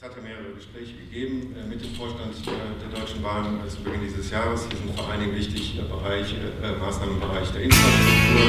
Es 0.00 0.04
hat 0.04 0.14
ja 0.14 0.22
mehrere 0.22 0.54
Gespräche 0.54 0.94
gegeben 0.94 1.56
äh, 1.58 1.66
mit 1.66 1.82
dem 1.82 1.92
Vorstand 1.96 2.30
äh, 2.30 2.50
der 2.80 3.00
Deutschen 3.00 3.20
Bahn 3.20 3.58
zu 3.68 3.82
Beginn 3.82 4.00
dieses 4.00 4.30
Jahres. 4.30 4.64
Hier 4.70 4.78
sind 4.78 4.96
vor 4.96 5.10
allen 5.10 5.22
Dingen 5.22 5.34
wichtig 5.34 5.76
Bereich, 5.90 6.32
äh, 6.34 6.78
Maßnahmen 6.78 7.16
im 7.16 7.20
Bereich 7.20 7.50
der 7.50 7.62
Infrastruktur, 7.62 8.46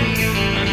ein 0.62 0.68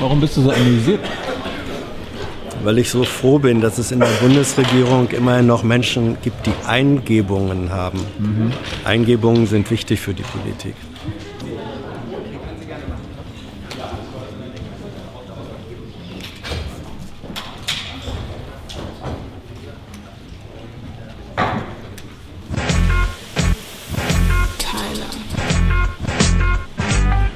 Warum 0.00 0.20
bist 0.22 0.38
du 0.38 0.40
so 0.40 0.50
amüsiert? 0.52 1.00
Weil 2.64 2.78
ich 2.78 2.90
so 2.90 3.04
froh 3.04 3.38
bin, 3.38 3.60
dass 3.60 3.78
es 3.78 3.92
in 3.92 4.00
der 4.00 4.08
Bundesregierung 4.20 5.08
immerhin 5.10 5.46
noch 5.46 5.62
Menschen 5.62 6.16
gibt, 6.22 6.46
die 6.46 6.54
Eingebungen 6.66 7.70
haben. 7.70 8.00
Mhm. 8.18 8.52
Eingebungen 8.84 9.46
sind 9.46 9.70
wichtig 9.70 10.00
für 10.00 10.14
die 10.14 10.22
Politik. 10.22 10.74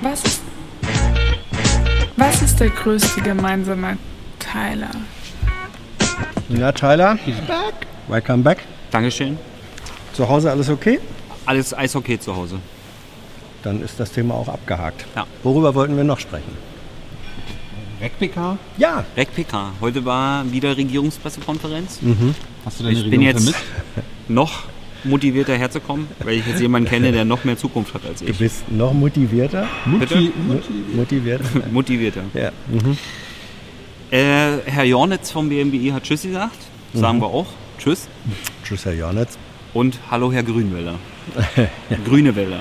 Was 0.01 0.25
ist, 0.25 0.41
was 2.17 2.41
ist 2.41 2.61
der 2.61 2.71
größte 2.71 3.21
gemeinsame 3.21 3.99
Teiler? 4.39 4.91
Ja, 6.49 6.73
Tyler. 6.73 7.19
He's 7.27 7.37
back. 7.47 7.75
Welcome 8.09 8.43
back. 8.43 8.59
Dankeschön. 8.91 9.37
Zu 10.15 10.29
Hause 10.29 10.51
alles 10.51 10.71
okay? 10.71 10.99
Alles 11.45 11.77
Eishockey 11.77 12.19
zu 12.19 12.35
Hause. 12.35 12.59
Dann 13.63 13.83
ist 13.83 14.01
das 14.01 14.13
Thema 14.13 14.35
auch 14.35 14.49
abgehakt. 14.49 15.05
Ja. 15.15 15.27
Worüber 15.43 15.75
wollten 15.75 15.97
wir 15.97 16.05
noch 16.05 16.19
sprechen? 16.19 16.57
RecPK? 18.01 18.57
Ja. 18.79 19.05
RecPK. 19.17 19.73
Heute 19.83 20.05
war 20.07 20.51
wieder 20.51 20.75
Regierungspressekonferenz. 20.77 22.01
Mhm. 22.01 22.35
Hast 22.65 22.81
du 22.81 22.85
deine 22.85 22.99
ich 22.99 23.11
bin 23.11 23.21
jetzt 23.21 23.55
noch 24.29 24.65
motivierter 25.05 25.57
herzukommen, 25.57 26.09
weil 26.21 26.37
ich 26.37 26.47
jetzt 26.47 26.61
jemanden 26.61 26.89
kenne, 26.89 27.13
der 27.13 27.25
noch 27.27 27.45
mehr 27.45 27.59
Zukunft 27.59 27.93
hat 27.93 28.07
als 28.07 28.23
ich. 28.23 28.29
Du 28.29 28.39
bist 28.39 28.71
noch 28.71 28.95
motivierter? 28.95 29.67
Mutti 29.85 30.33
motivierter? 30.95 31.45
motivierter. 31.71 32.23
Ja. 32.33 32.53
Mhm. 32.69 32.97
Äh, 34.11 34.59
Herr 34.65 34.85
Jornitz 34.85 35.31
vom 35.31 35.49
BMWI 35.49 35.91
hat 35.91 36.05
Tschüss 36.05 36.23
gesagt. 36.23 36.57
Sagen 36.95 37.19
mhm. 37.19 37.23
wir 37.23 37.27
auch. 37.27 37.47
Tschüss. 37.79 38.09
Tschüss, 38.65 38.85
Herr 38.85 38.95
Jornitz. 38.95 39.37
Und 39.75 39.99
Hallo, 40.11 40.33
Herr 40.33 40.43
Grünwälder. 40.43 40.95
Grüne 42.05 42.35
Wälder 42.35 42.61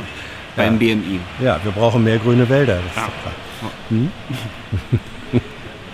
beim 0.57 0.73
ja. 0.73 0.95
BMI. 0.95 1.19
Ja, 1.41 1.59
wir 1.63 1.71
brauchen 1.71 2.03
mehr 2.03 2.17
grüne 2.17 2.49
Wälder. 2.49 2.79
Ja. 2.95 3.09
Hm? 3.89 4.11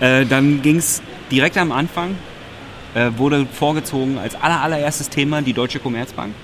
äh, 0.00 0.26
dann 0.26 0.60
ging 0.62 0.76
es 0.76 1.02
direkt 1.30 1.56
am 1.56 1.70
Anfang, 1.70 2.16
äh, 2.94 3.10
wurde 3.16 3.46
vorgezogen 3.46 4.18
als 4.18 4.34
aller, 4.34 4.60
allererstes 4.60 5.08
Thema 5.08 5.40
die 5.42 5.52
Deutsche 5.52 5.78
Commerzbank. 5.78 6.34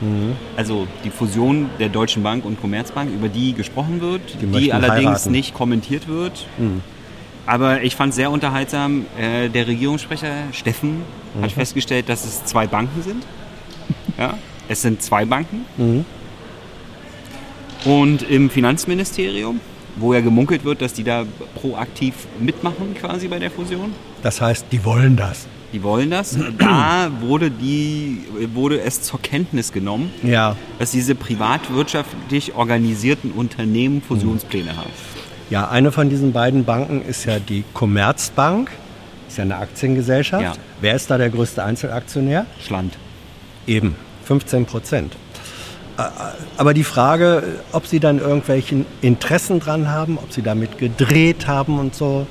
Mhm. 0.00 0.36
Also 0.56 0.86
die 1.04 1.10
Fusion 1.10 1.68
der 1.78 1.88
Deutschen 1.88 2.22
Bank 2.22 2.44
und 2.44 2.60
Commerzbank, 2.60 3.10
über 3.12 3.28
die 3.28 3.52
gesprochen 3.52 4.00
wird, 4.00 4.22
die, 4.40 4.46
die 4.46 4.72
allerdings 4.72 5.06
heiraten. 5.06 5.32
nicht 5.32 5.54
kommentiert 5.54 6.08
wird. 6.08 6.46
Mhm. 6.56 6.82
Aber 7.48 7.82
ich 7.82 7.96
fand 7.96 8.10
es 8.10 8.16
sehr 8.16 8.30
unterhaltsam. 8.30 9.06
Äh, 9.18 9.48
der 9.48 9.66
Regierungssprecher 9.66 10.52
Steffen 10.52 10.98
mhm. 11.34 11.42
hat 11.42 11.52
festgestellt, 11.52 12.10
dass 12.10 12.26
es 12.26 12.44
zwei 12.44 12.66
Banken 12.66 13.02
sind. 13.02 13.24
Ja, 14.18 14.36
es 14.68 14.82
sind 14.82 15.00
zwei 15.00 15.24
Banken. 15.24 15.64
Mhm. 15.78 16.04
Und 17.86 18.22
im 18.28 18.50
Finanzministerium, 18.50 19.60
wo 19.96 20.12
ja 20.12 20.20
gemunkelt 20.20 20.64
wird, 20.64 20.82
dass 20.82 20.92
die 20.92 21.04
da 21.04 21.24
proaktiv 21.54 22.14
mitmachen 22.38 22.94
quasi 22.94 23.28
bei 23.28 23.38
der 23.38 23.50
Fusion. 23.50 23.94
Das 24.22 24.42
heißt, 24.42 24.66
die 24.70 24.84
wollen 24.84 25.16
das. 25.16 25.46
Die 25.72 25.82
wollen 25.82 26.10
das. 26.10 26.36
Da 26.58 27.10
wurde, 27.20 27.50
die, 27.50 28.24
wurde 28.52 28.82
es 28.82 29.00
zur 29.00 29.22
Kenntnis 29.22 29.72
genommen, 29.72 30.10
ja. 30.22 30.54
dass 30.78 30.90
diese 30.90 31.14
privatwirtschaftlich 31.14 32.54
organisierten 32.54 33.32
Unternehmen 33.32 34.02
Fusionspläne 34.02 34.76
haben. 34.76 34.90
Ja, 35.50 35.68
eine 35.68 35.92
von 35.92 36.10
diesen 36.10 36.32
beiden 36.32 36.64
Banken 36.64 37.02
ist 37.02 37.24
ja 37.24 37.38
die 37.38 37.64
Commerzbank. 37.72 38.70
Ist 39.28 39.38
ja 39.38 39.44
eine 39.44 39.56
Aktiengesellschaft. 39.56 40.42
Ja. 40.42 40.52
Wer 40.80 40.94
ist 40.94 41.10
da 41.10 41.18
der 41.18 41.30
größte 41.30 41.62
Einzelaktionär? 41.62 42.46
Schland. 42.64 42.96
Eben, 43.66 43.96
15 44.24 44.66
Prozent. 44.66 45.16
Aber 46.56 46.74
die 46.74 46.84
Frage, 46.84 47.42
ob 47.72 47.86
Sie 47.86 47.98
dann 47.98 48.20
irgendwelchen 48.20 48.86
Interessen 49.00 49.58
dran 49.58 49.88
haben, 49.88 50.16
ob 50.16 50.32
Sie 50.32 50.42
damit 50.42 50.78
gedreht 50.78 51.48
haben 51.48 51.78
und 51.78 51.94
so, 51.94 52.26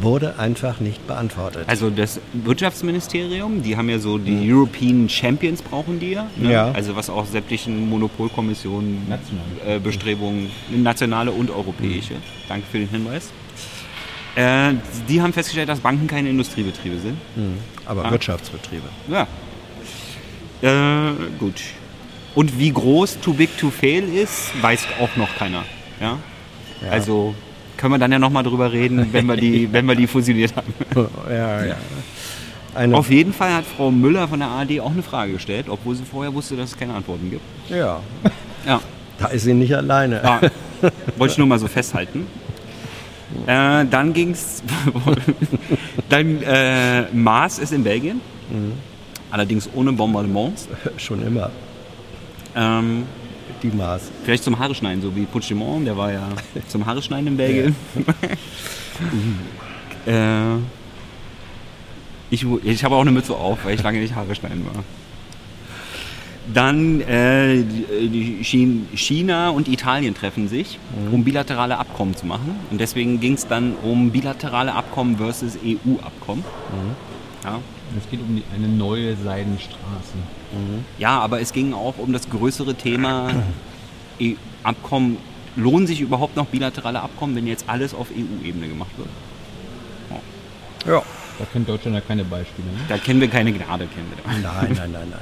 wurde 0.00 0.38
einfach 0.38 0.80
nicht 0.80 1.06
beantwortet. 1.06 1.64
Also 1.66 1.90
das 1.90 2.20
Wirtschaftsministerium, 2.32 3.62
die 3.62 3.76
haben 3.76 3.88
ja 3.88 3.98
so 3.98 4.18
die 4.18 4.32
mhm. 4.32 4.52
European 4.52 5.08
Champions 5.08 5.62
brauchen 5.62 6.00
die 6.00 6.12
ja, 6.12 6.26
ne? 6.36 6.52
ja. 6.52 6.70
Also 6.72 6.96
was 6.96 7.10
auch 7.10 7.26
sämtlichen 7.26 7.88
Monopolkommissionen, 7.88 9.12
äh, 9.66 9.78
Bestrebungen, 9.78 10.50
nationale 10.70 11.30
und 11.32 11.50
europäische. 11.50 12.14
Mhm. 12.14 12.22
Danke 12.48 12.66
für 12.70 12.78
den 12.78 12.88
Hinweis. 12.88 13.30
Äh, 14.34 14.74
die 15.08 15.20
haben 15.20 15.32
festgestellt, 15.32 15.68
dass 15.68 15.80
Banken 15.80 16.06
keine 16.06 16.30
Industriebetriebe 16.30 16.98
sind. 16.98 17.18
Mhm. 17.36 17.58
Aber 17.86 18.04
ah. 18.04 18.10
Wirtschaftsbetriebe. 18.10 18.88
Ja. 19.08 19.26
Äh, 20.62 21.12
gut. 21.38 21.60
Und 22.34 22.58
wie 22.58 22.70
groß 22.70 23.20
Too 23.20 23.32
Big 23.32 23.56
to 23.58 23.70
Fail 23.70 24.04
ist, 24.04 24.50
weiß 24.62 24.86
auch 25.00 25.16
noch 25.16 25.34
keiner. 25.36 25.64
Ja? 26.00 26.18
ja. 26.82 26.90
Also 26.90 27.34
können 27.78 27.94
wir 27.94 27.98
dann 27.98 28.12
ja 28.12 28.18
nochmal 28.18 28.42
drüber 28.42 28.70
reden, 28.70 29.08
wenn 29.12 29.24
wir 29.26 29.36
die, 29.36 29.72
wenn 29.72 29.86
wir 29.86 29.94
die 29.94 30.06
fusioniert 30.06 30.54
haben. 30.54 30.74
Ja, 31.30 31.64
ja. 31.64 31.76
Eine 32.74 32.96
Auf 32.96 33.10
jeden 33.10 33.32
Fall 33.32 33.54
hat 33.54 33.64
Frau 33.64 33.90
Müller 33.90 34.28
von 34.28 34.40
der 34.40 34.48
ARD 34.48 34.80
auch 34.80 34.90
eine 34.90 35.02
Frage 35.02 35.32
gestellt, 35.32 35.66
obwohl 35.68 35.94
sie 35.94 36.04
vorher 36.04 36.32
wusste, 36.34 36.54
dass 36.56 36.70
es 36.70 36.76
keine 36.76 36.94
Antworten 36.94 37.30
gibt. 37.30 37.42
Ja. 37.70 38.00
ja. 38.66 38.80
Da 39.18 39.28
ist 39.28 39.44
sie 39.44 39.54
nicht 39.54 39.74
alleine. 39.74 40.20
Ja. 40.22 40.40
Wollte 41.16 41.32
ich 41.32 41.38
nur 41.38 41.46
mal 41.46 41.58
so 41.58 41.66
festhalten. 41.66 42.26
Äh, 43.46 43.84
dann 43.86 44.12
ging 44.12 44.30
es. 44.30 44.62
dann 46.08 46.42
äh, 46.42 47.02
Mars 47.12 47.58
ist 47.58 47.72
in 47.72 47.84
Belgien. 47.84 48.20
Mhm. 48.50 48.72
Allerdings 49.30 49.68
ohne 49.74 49.92
Bombardements. 49.92 50.68
Schon 50.98 51.26
immer. 51.26 51.50
Ähm, 52.54 53.04
die 53.62 53.68
Maß. 53.68 54.10
Vielleicht 54.24 54.44
zum 54.44 54.58
Haare 54.58 54.74
schneiden, 54.74 55.02
so 55.02 55.14
wie 55.14 55.24
Puigdemont, 55.24 55.86
der 55.86 55.96
war 55.96 56.12
ja 56.12 56.28
zum 56.68 56.86
Haare 56.86 57.02
schneiden 57.02 57.28
in 57.28 57.36
Belgien. 57.36 57.76
äh, 60.06 60.56
ich 62.30 62.46
ich 62.64 62.84
habe 62.84 62.94
auch 62.94 63.00
eine 63.00 63.12
Mütze 63.12 63.34
auf, 63.34 63.64
weil 63.64 63.74
ich 63.74 63.82
lange 63.82 64.00
nicht 64.00 64.14
Haare 64.14 64.34
schneiden 64.34 64.64
war. 64.66 64.84
Dann 66.52 67.02
äh, 67.02 67.62
China 68.42 69.50
und 69.50 69.68
Italien 69.68 70.14
treffen 70.14 70.48
sich, 70.48 70.78
mhm. 70.96 71.14
um 71.14 71.24
bilaterale 71.24 71.76
Abkommen 71.76 72.16
zu 72.16 72.24
machen. 72.24 72.56
Und 72.70 72.80
deswegen 72.80 73.20
ging 73.20 73.34
es 73.34 73.46
dann 73.46 73.74
um 73.82 74.10
bilaterale 74.10 74.72
Abkommen 74.72 75.18
versus 75.18 75.58
EU-Abkommen. 75.62 76.42
Mhm. 76.42 77.07
Ja. 77.52 77.60
Es 77.98 78.10
geht 78.10 78.20
um 78.20 78.36
die, 78.36 78.44
eine 78.54 78.68
neue 78.68 79.16
Seidenstraße. 79.16 80.16
Mhm. 80.52 80.84
Ja, 80.98 81.18
aber 81.20 81.40
es 81.40 81.52
ging 81.52 81.72
auch 81.72 81.98
um 81.98 82.12
das 82.12 82.28
größere 82.28 82.74
Thema 82.74 83.30
e 84.18 84.36
Abkommen. 84.62 85.16
Lohnen 85.56 85.86
sich 85.86 86.00
überhaupt 86.00 86.36
noch 86.36 86.46
bilaterale 86.46 87.00
Abkommen, 87.00 87.34
wenn 87.34 87.46
jetzt 87.46 87.64
alles 87.68 87.92
auf 87.92 88.08
EU-Ebene 88.10 88.68
gemacht 88.68 88.90
wird? 88.96 89.08
Oh. 90.10 90.88
Ja. 90.88 91.02
Da 91.38 91.44
kennt 91.52 91.68
Deutschland 91.68 91.94
ja 91.94 92.00
keine 92.00 92.24
Beispiele. 92.24 92.68
Ne? 92.68 92.78
Da 92.88 92.98
kennen 92.98 93.20
wir 93.20 93.28
keine 93.28 93.52
Gnade. 93.52 93.86
Kennen 93.86 94.06
wir 94.10 94.22
da. 94.22 94.52
Nein, 94.52 94.72
nein, 94.76 94.92
nein, 94.92 95.08
nein. 95.10 95.20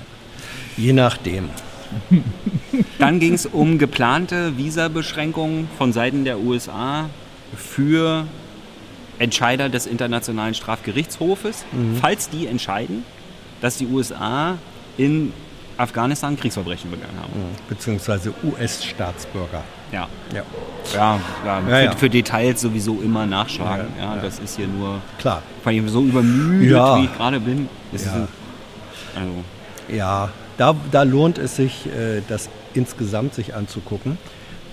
Je 0.76 0.92
nachdem. 0.92 1.48
Dann 2.98 3.20
ging 3.20 3.34
es 3.34 3.46
um 3.46 3.78
geplante 3.78 4.56
Visabeschränkungen 4.58 5.68
von 5.78 5.92
Seiten 5.92 6.24
der 6.24 6.40
USA 6.40 7.08
für 7.56 8.26
Entscheider 9.18 9.68
des 9.68 9.86
Internationalen 9.86 10.54
Strafgerichtshofes, 10.54 11.64
mhm. 11.72 11.96
falls 12.00 12.28
die 12.28 12.46
entscheiden, 12.46 13.04
dass 13.60 13.78
die 13.78 13.86
USA 13.86 14.58
in 14.96 15.32
Afghanistan 15.78 16.36
Kriegsverbrechen 16.36 16.90
begangen 16.90 17.18
haben. 17.20 17.32
Mhm. 17.32 17.54
Beziehungsweise 17.68 18.32
US-Staatsbürger. 18.42 19.62
Ja. 19.92 20.08
Ja. 20.34 20.42
Ja, 20.94 21.20
ja, 21.44 21.80
ja, 21.80 21.90
für, 21.92 21.98
für, 21.98 22.10
Details 22.10 22.60
sowieso 22.60 23.00
immer 23.02 23.26
nachschlagen. 23.26 23.86
Ja, 23.98 24.16
Das 24.16 24.38
ist 24.38 24.56
hier 24.56 24.68
nur. 24.68 25.00
Klar. 25.18 25.42
Weil 25.64 25.76
ich 25.76 25.90
so 25.90 26.02
übermüdet, 26.02 26.78
wie 26.98 27.04
ich 27.04 27.16
gerade 27.16 27.40
bin. 27.40 27.68
ja. 27.92 28.28
also. 29.14 29.32
ja, 29.88 30.30
da, 30.56 30.74
da 30.90 31.02
lohnt 31.02 31.38
es 31.38 31.56
sich, 31.56 31.86
äh, 31.86 32.22
das 32.28 32.48
insgesamt 32.74 33.34
sich 33.34 33.54
anzugucken, 33.54 34.18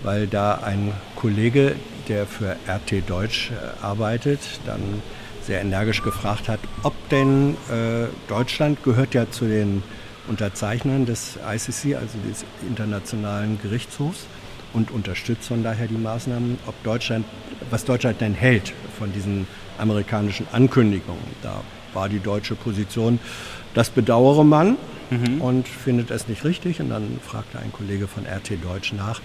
weil 0.04 0.28
da 0.28 0.60
ein 0.64 0.92
Kollege, 1.16 1.76
der 2.08 2.26
für 2.26 2.56
RT 2.68 3.10
Deutsch 3.10 3.52
äh, 3.52 3.84
arbeitet, 3.84 4.40
dann 4.66 5.02
sehr 5.42 5.62
energisch 5.62 6.02
gefragt 6.02 6.48
hat, 6.48 6.60
ob 6.84 6.94
denn 7.10 7.56
äh, 7.70 8.08
Deutschland 8.28 8.84
gehört 8.84 9.14
ja 9.14 9.30
zu 9.30 9.46
den 9.46 9.84
Unterzeichnern 10.28 11.06
des 11.06 11.38
ICC, 11.38 11.96
also 11.96 12.18
des 12.30 12.46
Internationalen 12.68 13.60
Gerichtshofs, 13.62 14.26
und 14.74 14.90
unterstützt 14.90 15.48
von 15.48 15.64
daher 15.64 15.88
die 15.88 15.98
Maßnahmen, 15.98 16.58
ob 16.66 16.82
Deutschland, 16.84 17.26
was 17.70 17.86
Deutschland 17.86 18.22
denn 18.22 18.34
hält 18.34 18.74
von 18.98 19.14
diesen 19.14 19.46
amerikanischen 19.78 20.48
Ankündigungen. 20.52 21.24
Da 21.42 21.62
war 21.94 22.10
die 22.10 22.20
deutsche 22.20 22.56
Position, 22.56 23.20
das 23.74 23.90
bedauere 23.90 24.44
man 24.44 24.78
mhm. 25.10 25.42
und 25.42 25.68
findet 25.68 26.12
es 26.12 26.28
nicht 26.28 26.44
richtig. 26.44 26.80
Und 26.80 26.90
dann 26.90 27.20
fragte 27.24 27.60
ein 27.60 27.72
Kollege 27.72 28.08
von 28.08 28.26
RT 28.26 28.64
Deutsch 28.64 28.94
nach, 28.94 29.22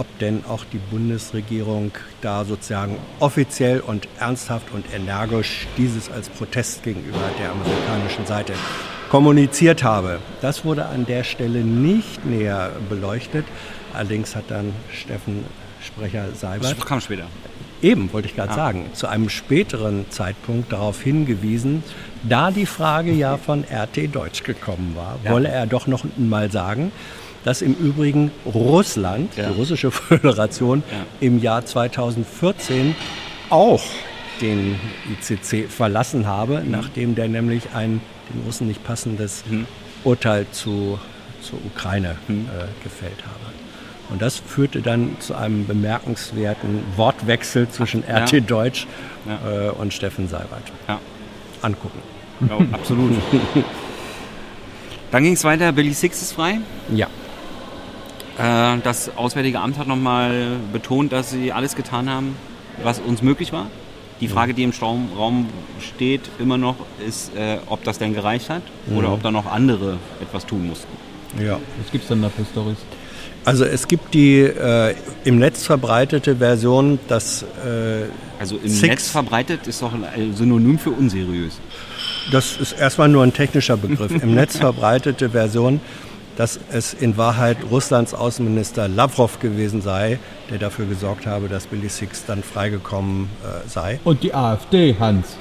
ob 0.00 0.18
denn 0.18 0.44
auch 0.48 0.64
die 0.72 0.78
Bundesregierung 0.78 1.92
da 2.22 2.44
sozusagen 2.46 2.96
offiziell 3.20 3.80
und 3.80 4.08
ernsthaft 4.18 4.72
und 4.72 4.86
energisch 4.94 5.66
dieses 5.76 6.10
als 6.10 6.30
Protest 6.30 6.82
gegenüber 6.82 7.18
der 7.38 7.52
amerikanischen 7.52 8.24
Seite 8.24 8.54
kommuniziert 9.10 9.84
habe. 9.84 10.20
Das 10.40 10.64
wurde 10.64 10.86
an 10.86 11.04
der 11.04 11.22
Stelle 11.22 11.60
nicht 11.60 12.24
näher 12.24 12.70
beleuchtet. 12.88 13.44
Allerdings 13.92 14.34
hat 14.34 14.44
dann 14.48 14.72
Steffen 14.90 15.44
Sprecher 15.82 16.28
Seibert. 16.34 16.78
Das 16.78 16.86
kam 16.86 17.00
später. 17.00 17.26
Eben, 17.82 18.12
wollte 18.12 18.28
ich 18.28 18.36
gerade 18.36 18.52
ah. 18.52 18.56
sagen, 18.56 18.86
zu 18.94 19.06
einem 19.06 19.28
späteren 19.28 20.06
Zeitpunkt 20.10 20.72
darauf 20.72 21.02
hingewiesen, 21.02 21.82
da 22.22 22.50
die 22.50 22.66
Frage 22.66 23.12
ja 23.12 23.36
von 23.36 23.64
RT 23.64 24.14
Deutsch 24.14 24.44
gekommen 24.44 24.94
war, 24.94 25.18
ja. 25.24 25.30
wolle 25.30 25.48
er 25.48 25.66
doch 25.66 25.86
noch 25.86 26.04
mal 26.16 26.50
sagen, 26.50 26.92
dass 27.44 27.62
im 27.62 27.74
Übrigen 27.74 28.30
Russland, 28.46 29.36
ja. 29.36 29.48
die 29.48 29.54
russische 29.58 29.90
Föderation, 29.90 30.82
ja. 30.90 31.26
im 31.26 31.40
Jahr 31.40 31.64
2014 31.64 32.94
auch 33.48 33.82
den 34.40 34.78
ICC 35.10 35.70
verlassen 35.70 36.26
habe, 36.26 36.60
mhm. 36.60 36.70
nachdem 36.70 37.14
der 37.14 37.28
nämlich 37.28 37.74
ein 37.74 38.00
den 38.32 38.42
Russen 38.44 38.68
nicht 38.68 38.82
passendes 38.84 39.44
mhm. 39.48 39.66
Urteil 40.04 40.46
zu, 40.52 40.98
zur 41.42 41.58
Ukraine 41.64 42.16
mhm. 42.28 42.46
äh, 42.46 42.82
gefällt 42.82 43.22
habe. 43.22 43.50
Und 44.10 44.22
das 44.22 44.38
führte 44.38 44.82
dann 44.82 45.16
zu 45.20 45.34
einem 45.34 45.66
bemerkenswerten 45.66 46.82
Wortwechsel 46.96 47.68
zwischen 47.68 48.02
Ach, 48.08 48.22
RT 48.22 48.32
ja. 48.32 48.40
Deutsch 48.40 48.86
ja. 49.26 49.68
Äh, 49.68 49.70
und 49.70 49.94
Steffen 49.94 50.28
Seibert. 50.28 50.64
Ja. 50.88 50.98
Angucken. 51.62 52.00
Ja, 52.48 52.58
absolut. 52.72 53.12
dann 55.10 55.22
ging 55.22 55.34
es 55.34 55.44
weiter, 55.44 55.70
Billy 55.72 55.92
Six 55.92 56.22
ist 56.22 56.32
frei. 56.32 56.58
Ja. 56.92 57.06
Äh, 58.40 58.78
das 58.82 59.16
Auswärtige 59.16 59.60
Amt 59.60 59.78
hat 59.78 59.86
nochmal 59.86 60.56
betont, 60.72 61.12
dass 61.12 61.30
sie 61.30 61.52
alles 61.52 61.76
getan 61.76 62.08
haben, 62.08 62.36
was 62.82 62.98
uns 63.00 63.22
möglich 63.22 63.52
war. 63.52 63.66
Die 64.20 64.28
Frage, 64.28 64.52
die 64.52 64.64
im 64.64 64.72
Raum 65.16 65.46
steht, 65.80 66.20
immer 66.38 66.58
noch, 66.58 66.76
ist, 67.06 67.34
äh, 67.34 67.56
ob 67.66 67.84
das 67.84 67.98
denn 67.98 68.12
gereicht 68.12 68.50
hat 68.50 68.62
oder 68.94 69.08
mhm. 69.08 69.14
ob 69.14 69.22
da 69.22 69.30
noch 69.30 69.46
andere 69.46 69.96
etwas 70.20 70.44
tun 70.44 70.66
mussten. 70.66 70.92
Ja. 71.42 71.58
Was 71.80 71.90
gibt 71.90 72.04
es 72.04 72.08
denn 72.08 72.20
da 72.20 72.28
für 72.28 72.44
Storys? 72.44 72.76
Also 73.44 73.64
es 73.64 73.88
gibt 73.88 74.12
die 74.12 74.40
äh, 74.40 74.94
im 75.24 75.38
Netz 75.38 75.64
verbreitete 75.64 76.36
Version, 76.36 76.98
dass 77.08 77.42
äh, 77.42 78.04
also 78.38 78.56
im 78.56 78.68
Six, 78.68 78.82
Netz 78.82 79.08
verbreitet 79.08 79.66
ist 79.66 79.80
doch 79.80 79.92
ein 79.94 80.34
Synonym 80.34 80.78
für 80.78 80.90
unseriös. 80.90 81.58
Das 82.30 82.58
ist 82.58 82.72
erstmal 82.72 83.08
nur 83.08 83.22
ein 83.22 83.32
technischer 83.32 83.78
Begriff. 83.78 84.10
Im 84.22 84.34
Netz 84.34 84.58
verbreitete 84.58 85.30
Version, 85.30 85.80
dass 86.40 86.58
es 86.72 86.94
in 86.94 87.18
Wahrheit 87.18 87.58
Russlands 87.70 88.14
Außenminister 88.14 88.88
Lavrov 88.88 89.40
gewesen 89.40 89.82
sei, 89.82 90.18
der 90.48 90.56
dafür 90.56 90.86
gesorgt 90.86 91.26
habe, 91.26 91.50
dass 91.50 91.66
Billy 91.66 91.90
Six 91.90 92.24
dann 92.24 92.42
freigekommen 92.42 93.28
äh, 93.44 93.68
sei. 93.68 94.00
Und 94.04 94.22
die 94.22 94.32
AfD, 94.32 94.96
Hans. 94.98 95.36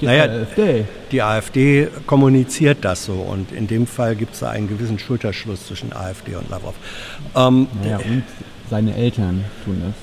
Die 0.00 0.06
naja, 0.06 0.24
AfD. 0.24 0.86
Die 1.12 1.20
AfD 1.20 1.88
kommuniziert 2.06 2.78
das 2.86 3.04
so 3.04 3.12
und 3.12 3.52
in 3.52 3.66
dem 3.66 3.86
Fall 3.86 4.16
gibt 4.16 4.32
es 4.32 4.40
da 4.40 4.48
einen 4.48 4.66
gewissen 4.66 4.98
Schulterschluss 4.98 5.66
zwischen 5.66 5.92
AfD 5.92 6.34
und 6.36 6.48
Lavrov. 6.48 6.74
Ähm, 7.36 7.66
naja, 7.82 7.98
und 7.98 8.22
seine 8.70 8.96
Eltern 8.96 9.44
tun 9.66 9.82
das. 9.84 9.94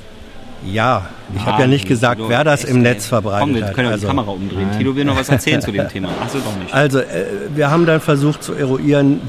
Ja, 0.72 1.08
ich 1.34 1.42
ah, 1.42 1.46
habe 1.48 1.62
ja 1.64 1.68
nicht 1.68 1.88
gesagt, 1.88 2.22
wer 2.28 2.44
das 2.44 2.64
im 2.64 2.84
Netz 2.84 3.08
verbreitet 3.08 3.40
Komm, 3.40 3.56
wir 3.56 3.64
können 3.74 3.88
also, 3.88 4.02
die 4.02 4.08
Kamera 4.08 4.32
umdrehen. 4.32 4.68
Nein. 4.68 4.78
Tilo 4.78 4.96
will 4.96 5.06
noch 5.06 5.16
was 5.16 5.30
erzählen 5.30 5.62
zu 5.64 5.72
dem 5.72 5.88
Thema. 5.88 6.10
Achso, 6.22 6.38
doch 6.38 6.56
nicht. 6.60 6.74
Also, 6.74 7.00
äh, 7.00 7.26
wir 7.56 7.72
haben 7.72 7.88
dann 7.88 8.02
versucht 8.02 8.44
zu 8.44 8.54
eruieren, 8.54 9.22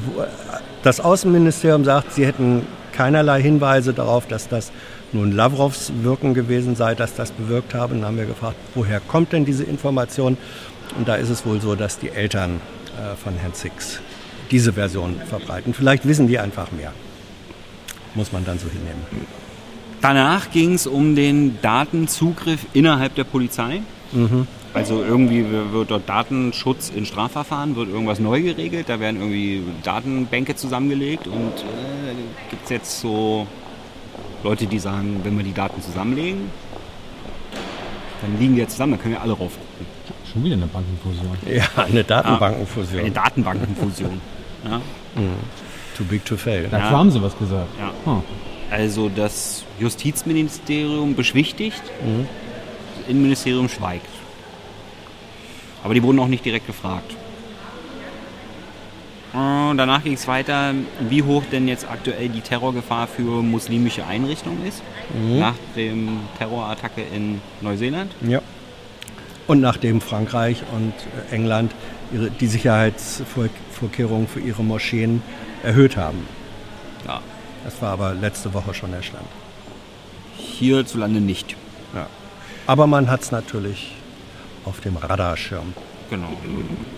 das 0.83 0.99
Außenministerium 0.99 1.83
sagt, 1.83 2.13
sie 2.13 2.25
hätten 2.25 2.65
keinerlei 2.93 3.41
Hinweise 3.41 3.93
darauf, 3.93 4.27
dass 4.27 4.47
das 4.47 4.71
nun 5.11 5.31
Lavrovs 5.31 5.91
Wirken 6.01 6.33
gewesen 6.33 6.75
sei, 6.75 6.95
dass 6.95 7.15
das 7.15 7.31
bewirkt 7.31 7.73
habe. 7.73 7.95
Dann 7.95 8.05
haben 8.05 8.17
wir 8.17 8.25
gefragt, 8.25 8.57
woher 8.75 8.99
kommt 8.99 9.33
denn 9.33 9.45
diese 9.45 9.63
Information? 9.63 10.37
Und 10.97 11.07
da 11.07 11.15
ist 11.15 11.29
es 11.29 11.45
wohl 11.45 11.61
so, 11.61 11.75
dass 11.75 11.99
die 11.99 12.09
Eltern 12.09 12.61
äh, 12.97 13.15
von 13.15 13.35
Herrn 13.35 13.53
Six 13.53 13.99
diese 14.51 14.73
Version 14.73 15.15
verbreiten. 15.27 15.73
Vielleicht 15.73 16.07
wissen 16.07 16.27
die 16.27 16.39
einfach 16.39 16.71
mehr. 16.71 16.93
Muss 18.15 18.31
man 18.31 18.45
dann 18.45 18.57
so 18.57 18.67
hinnehmen. 18.67 19.01
Danach 20.01 20.49
ging 20.51 20.73
es 20.73 20.87
um 20.87 21.15
den 21.15 21.61
Datenzugriff 21.61 22.65
innerhalb 22.73 23.15
der 23.15 23.25
Polizei. 23.25 23.81
Mhm. 24.11 24.47
Also 24.73 25.03
irgendwie 25.03 25.45
wird 25.49 25.89
dort 25.89 26.07
Datenschutz 26.07 26.89
in 26.89 27.05
Strafverfahren, 27.05 27.75
wird 27.75 27.89
irgendwas 27.89 28.19
neu 28.19 28.41
geregelt. 28.41 28.87
Da 28.87 28.99
werden 28.99 29.19
irgendwie 29.19 29.63
Datenbänke 29.83 30.55
zusammengelegt 30.55 31.27
und 31.27 31.35
äh, 31.35 32.13
gibt 32.49 32.63
es 32.65 32.69
jetzt 32.69 32.99
so 32.99 33.47
Leute, 34.43 34.67
die 34.67 34.79
sagen, 34.79 35.21
wenn 35.23 35.35
wir 35.37 35.43
die 35.43 35.53
Daten 35.53 35.81
zusammenlegen, 35.81 36.51
dann 38.21 38.39
liegen 38.39 38.55
die 38.55 38.61
ja 38.61 38.67
zusammen, 38.67 38.93
dann 38.93 39.01
können 39.01 39.15
wir 39.15 39.21
alle 39.21 39.33
rauf 39.33 39.53
gucken. 39.57 39.85
Schon 40.31 40.43
wieder 40.43 40.55
eine 40.55 40.67
Bankenfusion. 40.67 41.37
Ja, 41.47 41.83
eine 41.83 42.03
Datenbankenfusion. 42.03 42.97
Ja, 42.97 43.01
eine 43.05 43.11
Datenbankenfusion. 43.11 44.21
ja. 44.65 44.77
Mhm. 45.15 45.35
Too 45.97 46.03
big 46.03 46.23
to 46.25 46.37
fail. 46.37 46.67
Dazu 46.69 46.75
ja. 46.75 46.91
haben 46.91 47.11
sie 47.11 47.21
was 47.21 47.37
gesagt. 47.37 47.67
Ja. 47.79 47.91
Huh. 48.05 48.21
Also 48.69 49.09
das 49.09 49.63
Justizministerium 49.79 51.15
beschwichtigt, 51.15 51.81
mhm. 52.05 52.27
das 52.99 53.09
Innenministerium 53.09 53.67
schweigt. 53.67 54.05
Aber 55.83 55.93
die 55.93 56.03
wurden 56.03 56.19
auch 56.19 56.27
nicht 56.27 56.45
direkt 56.45 56.67
gefragt. 56.67 57.15
Und 59.31 59.77
danach 59.77 60.03
ging 60.03 60.13
es 60.13 60.27
weiter, 60.27 60.73
wie 61.07 61.21
hoch 61.21 61.43
denn 61.51 61.67
jetzt 61.67 61.87
aktuell 61.89 62.29
die 62.29 62.41
Terrorgefahr 62.41 63.05
für 63.05 63.43
muslimische 63.43 64.05
Einrichtungen 64.05 64.65
ist. 64.65 64.81
Mhm. 65.13 65.39
Nach 65.39 65.53
dem 65.75 66.19
Terrorattacke 66.39 67.01
in 67.01 67.39
Neuseeland. 67.61 68.11
Ja. 68.27 68.41
Und 69.45 69.61
nachdem 69.61 70.01
Frankreich 70.01 70.63
und 70.75 70.93
England 71.31 71.71
ihre, 72.11 72.31
die 72.31 72.47
Sicherheitsvorkehrungen 72.47 74.27
für 74.27 74.39
ihre 74.39 74.63
Moscheen 74.63 75.21
erhöht 75.63 75.95
haben. 75.95 76.27
Ja. 77.05 77.21
Das 77.63 77.81
war 77.81 77.91
aber 77.91 78.13
letzte 78.15 78.53
Woche 78.53 78.73
schon 78.73 78.91
der 78.91 79.03
Stand. 79.03 79.25
Hierzulande 80.37 81.19
nicht. 81.19 81.55
Ja. 81.93 82.07
Aber 82.65 82.87
man 82.87 83.11
hat 83.11 83.21
es 83.21 83.31
natürlich 83.31 83.91
auf 84.65 84.81
dem 84.81 84.97
Radarschirm. 84.97 85.73
Genau. 86.09 86.29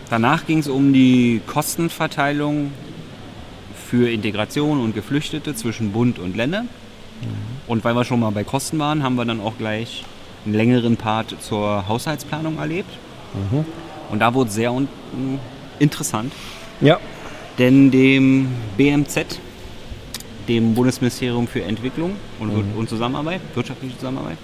Danach 0.09 0.45
ging 0.45 0.59
es 0.59 0.67
um 0.67 0.93
die 0.93 1.41
Kostenverteilung 1.45 2.71
für 3.89 4.09
Integration 4.09 4.79
und 4.79 4.95
Geflüchtete 4.95 5.53
zwischen 5.53 5.91
Bund 5.91 6.17
und 6.17 6.37
Länder. 6.37 6.63
Mhm. 6.63 6.67
Und 7.67 7.83
weil 7.83 7.93
wir 7.93 8.05
schon 8.05 8.21
mal 8.21 8.31
bei 8.31 8.43
Kosten 8.43 8.79
waren, 8.79 9.03
haben 9.03 9.15
wir 9.15 9.25
dann 9.25 9.41
auch 9.41 9.57
gleich 9.57 10.05
einen 10.45 10.55
längeren 10.55 10.97
Part 10.97 11.35
zur 11.41 11.87
Haushaltsplanung 11.87 12.57
erlebt. 12.57 12.89
Mhm. 13.33 13.65
Und 14.09 14.19
da 14.19 14.33
wurde 14.33 14.49
es 14.49 14.55
sehr 14.55 14.73
interessant. 15.79 16.31
Ja. 16.79 16.99
Denn 17.57 17.91
dem 17.91 18.47
BMZ, 18.77 19.39
dem 20.47 20.73
Bundesministerium 20.73 21.47
für 21.47 21.63
Entwicklung 21.63 22.15
und, 22.39 22.53
mhm. 22.53 22.77
und 22.77 22.89
Zusammenarbeit, 22.89 23.41
wirtschaftliche 23.53 23.97
Zusammenarbeit, 23.97 24.37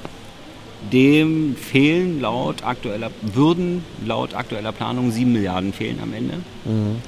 dem 0.91 1.55
fehlen 1.55 2.21
laut 2.21 2.63
aktueller, 2.63 3.11
würden 3.21 3.83
laut 4.05 4.33
aktueller 4.33 4.71
Planung 4.71 5.11
7 5.11 5.31
Milliarden 5.31 5.73
fehlen 5.73 5.99
am 6.01 6.13
Ende. 6.13 6.35
Mhm. 6.65 7.01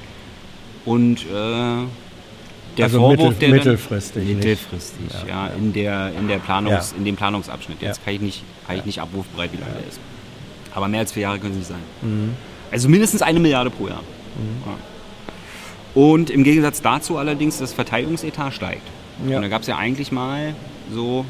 Und 0.84 1.20
äh, 1.20 1.86
der 2.76 2.84
also 2.84 2.98
Vorwurf, 2.98 3.30
mittel, 3.30 3.38
der 3.38 3.50
mittelfristig, 3.50 4.26
dann, 4.26 4.34
mittelfristig, 4.36 5.06
ja, 5.12 5.26
ja, 5.26 5.46
ja, 5.48 5.52
in 5.54 5.72
der 5.72 6.12
in 6.18 6.28
der 6.28 6.38
Planungs, 6.38 6.92
ja. 6.92 6.98
in 6.98 7.04
dem 7.04 7.16
Planungsabschnitt. 7.16 7.82
Jetzt 7.82 8.04
kann 8.04 8.14
ich 8.14 8.20
nicht, 8.20 8.42
kann 8.66 8.76
ich 8.76 8.84
nicht 8.84 9.00
abrufbereit, 9.00 9.52
wie 9.52 9.58
lange 9.58 9.72
der 9.72 9.88
ist. 9.88 10.00
Aber 10.72 10.88
mehr 10.88 11.00
als 11.00 11.12
vier 11.12 11.22
Jahre 11.22 11.38
können 11.38 11.52
es 11.52 11.58
nicht 11.58 11.68
sein. 11.68 11.82
Mhm. 12.02 12.34
Also 12.70 12.88
mindestens 12.88 13.22
eine 13.22 13.40
Milliarde 13.40 13.70
pro 13.70 13.88
Jahr. 13.88 14.02
Mhm. 14.36 16.00
Und 16.00 16.30
im 16.30 16.44
Gegensatz 16.44 16.80
dazu 16.82 17.16
allerdings 17.18 17.58
das 17.58 17.72
Verteidigungsetat 17.72 18.54
steigt. 18.54 18.86
Und 19.22 19.42
da 19.42 19.48
gab 19.48 19.62
es 19.62 19.68
ja 19.68 19.76
eigentlich 19.76 20.12
mal 20.12 20.54
so 20.92 21.26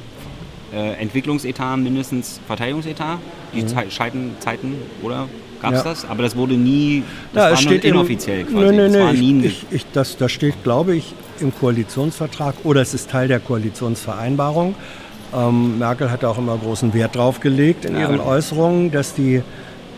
äh, 0.72 0.94
Entwicklungsetat 1.00 1.78
mindestens 1.78 2.40
Verteidigungsetat. 2.46 3.18
Die 3.54 3.62
mhm. 3.62 3.68
Zeiten, 3.68 4.36
Zeiten, 4.40 4.74
oder? 5.02 5.28
Gab 5.60 5.72
es 5.72 5.78
ja. 5.78 5.90
das? 5.90 6.04
Aber 6.06 6.22
das 6.22 6.36
wurde 6.36 6.54
nie, 6.54 7.02
das 7.32 7.44
ja, 7.44 7.50
war 7.50 7.56
steht 7.56 7.84
inoffiziell 7.84 8.44
quasi. 8.44 8.76
Nein, 8.76 8.92
nein, 8.92 8.92
das, 8.92 9.14
ich, 9.14 9.44
ich, 9.44 9.66
ich, 9.70 9.86
das, 9.92 10.16
das 10.16 10.32
steht, 10.32 10.62
glaube 10.64 10.96
ich, 10.96 11.12
im 11.40 11.54
Koalitionsvertrag 11.54 12.54
oder 12.64 12.80
es 12.80 12.94
ist 12.94 13.10
Teil 13.10 13.28
der 13.28 13.40
Koalitionsvereinbarung. 13.40 14.74
Ähm, 15.34 15.78
Merkel 15.78 16.10
hat 16.10 16.24
auch 16.24 16.38
immer 16.38 16.56
großen 16.56 16.94
Wert 16.94 17.14
drauf 17.14 17.40
gelegt 17.40 17.84
in 17.84 17.94
ja, 17.94 18.02
ihren 18.02 18.20
Äußerungen, 18.20 18.90
dass 18.90 19.14
die 19.14 19.42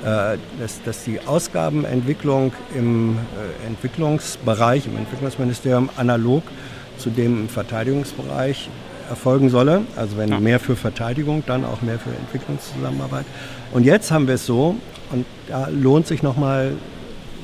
äh, 0.05 0.37
dass, 0.59 0.83
dass 0.85 1.05
die 1.05 1.21
Ausgabenentwicklung 1.21 2.53
im 2.77 3.17
äh, 3.17 3.67
Entwicklungsbereich, 3.69 4.87
im 4.87 4.97
Entwicklungsministerium 4.97 5.91
analog 5.97 6.43
zu 6.99 7.09
dem 7.09 7.43
im 7.43 7.49
Verteidigungsbereich 7.49 8.69
erfolgen 9.13 9.51
solle. 9.51 9.83
Also 9.95 10.17
wenn 10.17 10.31
ja. 10.31 10.41
mehr 10.41 10.59
für 10.59 10.75
Verteidigung, 10.75 11.45
dann 11.47 11.65
auch 11.65 11.83
mehr 11.83 11.99
für 11.99 12.11
Entwicklungszusammenarbeit. 12.11 13.27
Und 13.73 13.85
jetzt 13.85 14.11
haben 14.11 14.27
wir 14.27 14.35
es 14.35 14.47
so, 14.47 14.77
und 15.13 15.27
da 15.49 15.69
lohnt 15.69 16.07
sich 16.07 16.23
nochmal, 16.23 16.73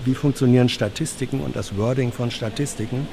wie 0.05 0.15
funktionieren 0.15 0.71
Statistiken 0.71 1.41
und 1.41 1.55
das 1.55 1.77
Wording 1.77 2.11
von 2.11 2.31
Statistiken. 2.31 3.07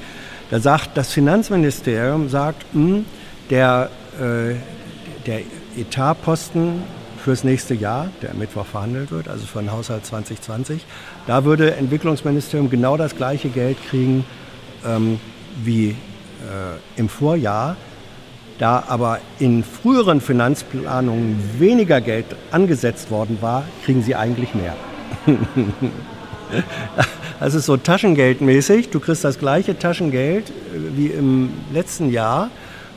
Da 0.50 0.58
sagt 0.60 0.96
das 0.96 1.12
Finanzministerium, 1.12 2.30
sagt, 2.30 2.64
mh, 2.72 2.96
hm, 2.96 3.04
der, 3.50 3.90
äh, 4.18 4.54
der 5.26 5.40
Etatposten 5.76 6.82
fürs 7.22 7.44
nächste 7.44 7.74
Jahr, 7.74 8.08
der 8.22 8.30
am 8.30 8.38
Mittwoch 8.38 8.64
verhandelt 8.64 9.10
wird, 9.10 9.28
also 9.28 9.44
für 9.46 9.58
den 9.58 9.70
Haushalt 9.70 10.06
2020, 10.06 10.86
da 11.26 11.44
würde 11.44 11.74
Entwicklungsministerium 11.74 12.70
genau 12.70 12.96
das 12.96 13.16
gleiche 13.16 13.50
Geld 13.50 13.76
kriegen 13.90 14.24
ähm, 14.86 15.20
wie 15.62 15.90
äh, 15.90 15.94
im 16.96 17.08
Vorjahr. 17.08 17.76
Da 18.58 18.84
aber 18.88 19.20
in 19.38 19.64
früheren 19.64 20.20
Finanzplanungen 20.20 21.38
weniger 21.58 22.00
Geld 22.00 22.26
angesetzt 22.50 23.10
worden 23.10 23.38
war, 23.40 23.64
kriegen 23.84 24.02
sie 24.02 24.14
eigentlich 24.14 24.54
mehr. 24.54 24.74
Das 27.40 27.54
ist 27.54 27.66
so 27.66 27.76
taschengeldmäßig. 27.76 28.90
Du 28.90 29.00
kriegst 29.00 29.24
das 29.24 29.38
gleiche 29.38 29.78
Taschengeld 29.78 30.48
äh, 30.48 30.96
wie 30.96 31.06
im 31.08 31.50
letzten 31.72 32.10
Jahr. 32.10 32.50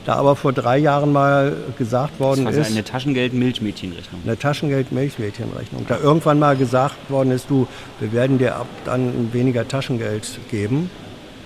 Da 0.06 0.14
aber 0.14 0.34
vor 0.34 0.52
drei 0.54 0.78
Jahren 0.78 1.12
mal 1.12 1.54
gesagt 1.76 2.20
worden 2.20 2.46
das 2.46 2.56
ist. 2.56 2.70
Eine 2.70 2.84
Taschengeld-Milchmädchenrechnung. 2.84 4.22
Eine 4.24 4.38
Taschengeld-Milchmädchenrechnung. 4.38 5.84
Da 5.88 5.98
irgendwann 5.98 6.38
mal 6.38 6.56
gesagt 6.56 7.10
worden 7.10 7.32
ist, 7.32 7.50
du, 7.50 7.66
wir 7.98 8.12
werden 8.12 8.38
dir 8.38 8.56
ab 8.56 8.66
dann 8.86 9.30
weniger 9.32 9.68
Taschengeld 9.68 10.38
geben 10.50 10.90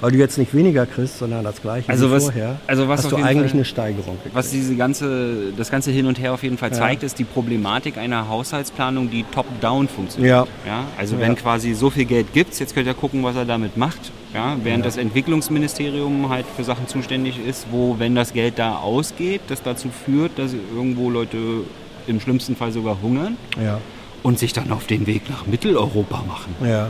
weil 0.04 0.12
du 0.12 0.18
jetzt 0.18 0.36
nicht 0.36 0.52
weniger 0.52 0.84
kriegst, 0.84 1.18
sondern 1.18 1.44
das 1.44 1.62
gleiche 1.62 1.88
also 1.88 2.10
wie 2.10 2.12
was, 2.12 2.24
vorher, 2.24 2.56
also 2.66 2.88
was 2.88 3.04
hast 3.04 3.12
du 3.12 3.16
eigentlich 3.16 3.52
Fall, 3.52 3.54
eine 3.54 3.64
Steigerung 3.64 4.16
gekriegt. 4.16 4.34
Was 4.34 4.50
diese 4.50 4.76
ganze, 4.76 5.52
das 5.56 5.70
ganze 5.70 5.92
Hin 5.92 6.04
und 6.04 6.18
Her 6.18 6.34
auf 6.34 6.42
jeden 6.42 6.58
Fall 6.58 6.70
ja. 6.72 6.76
zeigt, 6.76 7.02
ist 7.02 7.18
die 7.18 7.24
Problematik 7.24 7.96
einer 7.96 8.28
Haushaltsplanung, 8.28 9.10
die 9.10 9.24
top-down 9.32 9.88
funktioniert. 9.88 10.46
Ja. 10.66 10.70
ja. 10.70 10.84
Also 10.98 11.14
ja. 11.14 11.22
wenn 11.22 11.36
quasi 11.36 11.72
so 11.72 11.88
viel 11.88 12.04
Geld 12.04 12.34
gibt, 12.34 12.58
jetzt 12.60 12.74
könnt 12.74 12.86
ihr 12.86 12.92
gucken, 12.92 13.24
was 13.24 13.34
er 13.34 13.46
damit 13.46 13.78
macht. 13.78 14.12
Ja, 14.34 14.56
während 14.62 14.84
das 14.84 14.98
Entwicklungsministerium 14.98 16.28
halt 16.28 16.44
für 16.54 16.64
Sachen 16.64 16.86
zuständig 16.86 17.38
ist, 17.38 17.68
wo, 17.70 17.98
wenn 17.98 18.14
das 18.14 18.34
Geld 18.34 18.58
da 18.58 18.76
ausgeht, 18.76 19.40
das 19.48 19.62
dazu 19.62 19.88
führt, 19.88 20.38
dass 20.38 20.52
irgendwo 20.74 21.08
Leute 21.08 21.38
im 22.06 22.20
schlimmsten 22.20 22.56
Fall 22.56 22.72
sogar 22.72 23.00
hungern. 23.00 23.38
Ja 23.56 23.78
und 24.24 24.38
sich 24.38 24.54
dann 24.54 24.72
auf 24.72 24.86
den 24.86 25.06
Weg 25.06 25.28
nach 25.28 25.46
Mitteleuropa 25.46 26.24
machen. 26.26 26.56
Ja. 26.64 26.88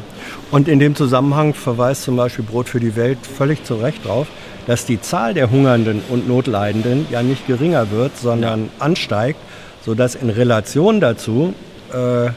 Und 0.53 0.69
in 0.69 0.79
dem 0.79 0.95
Zusammenhang 0.95 1.53
verweist 1.53 2.05
zum 2.05 2.17
Beispiel 2.17 2.45
Brot 2.45 2.69
für 2.69 2.79
die 2.79 2.95
Welt 2.95 3.19
völlig 3.27 3.65
zu 3.65 3.75
Recht 3.75 4.07
darauf, 4.07 4.29
dass 4.69 4.87
die 4.87 5.01
Zahl 5.01 5.35
der 5.35 5.51
Hungernden 5.51 6.01
und 6.09 6.29
Notleidenden 6.29 7.07
ja 7.11 7.23
nicht 7.23 7.47
geringer 7.49 7.91
wird, 7.91 8.17
sondern 8.17 8.67
ja. 8.67 8.71
ansteigt, 8.79 9.41
sodass 9.85 10.15
in 10.15 10.31
Relation 10.31 11.01
dazu 11.01 11.55
äh, 11.93 12.31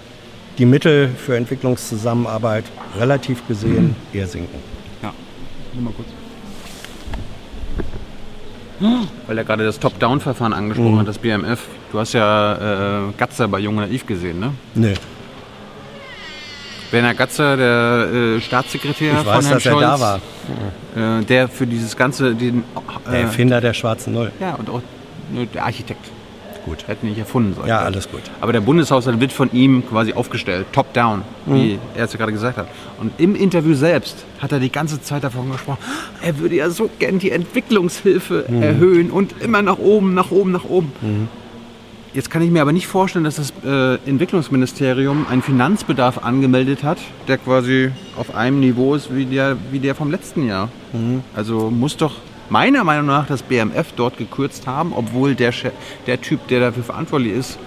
die 0.57 0.65
Mittel 0.65 1.09
für 1.09 1.37
Entwicklungszusammenarbeit 1.37 2.65
relativ 2.97 3.47
gesehen 3.47 3.95
mhm. 4.11 4.17
eher 4.19 4.27
sinken. 4.27 4.59
Ja, 5.03 5.13
nur 5.75 5.83
mal 5.83 5.93
kurz. 5.93 6.07
Weil 9.27 9.37
er 9.37 9.43
gerade 9.43 9.63
das 9.63 9.79
Top-Down-Verfahren 9.79 10.53
angesprochen 10.53 10.95
mhm. 10.95 10.99
hat, 10.99 11.07
das 11.07 11.19
BMF. 11.19 11.59
Du 11.91 11.99
hast 11.99 12.13
ja 12.13 13.07
äh, 13.07 13.11
Gatzer 13.17 13.47
bei 13.47 13.59
Jung 13.59 13.75
Naiv 13.75 14.05
gesehen, 14.05 14.39
ne? 14.39 14.53
Nee. 14.75 14.93
Werner 16.91 17.13
Gatzer, 17.13 17.57
der 17.57 18.37
äh, 18.37 18.41
Staatssekretär 18.41 19.13
ich 19.13 19.17
von 19.19 19.25
weiß, 19.25 19.45
Herrn 19.45 19.53
dass 19.55 19.63
Scholz, 19.63 19.81
er 19.81 19.87
da 19.87 19.99
war. 19.99 21.19
Äh, 21.19 21.23
der 21.23 21.47
für 21.47 21.67
dieses 21.67 21.95
ganze... 21.95 22.35
Den, 22.35 22.63
der 23.09 23.21
Erfinder 23.21 23.61
der 23.61 23.73
schwarzen 23.73 24.13
Null. 24.13 24.31
Ja, 24.39 24.55
und 24.55 24.69
auch 24.69 24.81
ne, 25.31 25.47
der 25.47 25.65
Architekt 25.65 26.09
gut. 26.67 26.87
Hätten 26.87 27.07
nicht 27.07 27.17
erfunden 27.17 27.55
sollen. 27.55 27.67
Ja, 27.67 27.79
alles 27.79 28.09
gut. 28.09 28.21
Aber 28.41 28.51
der 28.51 28.61
Bundeshaushalt 28.61 29.19
wird 29.19 29.31
von 29.31 29.51
ihm 29.53 29.87
quasi 29.87 30.13
aufgestellt, 30.13 30.67
top-down, 30.73 31.23
mhm. 31.45 31.55
wie 31.55 31.79
er 31.95 32.05
es 32.05 32.13
ja 32.13 32.17
gerade 32.17 32.33
gesagt 32.33 32.57
hat. 32.57 32.67
Und 32.99 33.13
im 33.17 33.35
Interview 33.35 33.73
selbst 33.73 34.25
hat 34.39 34.51
er 34.51 34.59
die 34.59 34.71
ganze 34.71 35.01
Zeit 35.01 35.23
davon 35.23 35.51
gesprochen, 35.51 35.79
er 36.21 36.37
würde 36.39 36.55
ja 36.55 36.69
so 36.69 36.89
gern 36.99 37.19
die 37.19 37.31
Entwicklungshilfe 37.31 38.45
mhm. 38.47 38.61
erhöhen 38.61 39.11
und 39.11 39.41
immer 39.41 39.61
nach 39.61 39.77
oben, 39.77 40.13
nach 40.13 40.31
oben, 40.31 40.51
nach 40.51 40.65
oben. 40.65 40.91
Mhm. 41.01 41.27
Jetzt 42.17 42.31
kann 42.31 42.41
ich 42.41 42.49
mir 42.49 42.63
aber 42.63 42.71
nicht 42.71 42.87
vorstellen, 42.87 43.25
dass 43.25 43.35
das 43.35 43.53
äh, 43.63 43.99
Entwicklungsministerium 44.09 45.27
einen 45.29 45.43
Finanzbedarf 45.43 46.17
angemeldet 46.25 46.81
hat, 46.81 46.97
der 47.27 47.37
quasi 47.37 47.91
auf 48.17 48.33
einem 48.33 48.59
Niveau 48.59 48.95
ist 48.95 49.15
wie 49.15 49.25
der, 49.25 49.55
wie 49.69 49.77
der 49.77 49.93
vom 49.93 50.09
letzten 50.09 50.47
Jahr. 50.47 50.69
Mhm. 50.93 51.21
Also 51.35 51.69
muss 51.69 51.95
doch 51.95 52.15
meiner 52.49 52.83
Meinung 52.83 53.05
nach 53.05 53.27
das 53.27 53.43
BMF 53.43 53.91
dort 53.95 54.17
gekürzt 54.17 54.65
haben, 54.65 54.93
obwohl 54.95 55.35
der, 55.35 55.53
der 56.07 56.19
Typ, 56.19 56.47
der 56.47 56.59
dafür 56.59 56.81
verantwortlich 56.81 57.33
ist, 57.33 57.59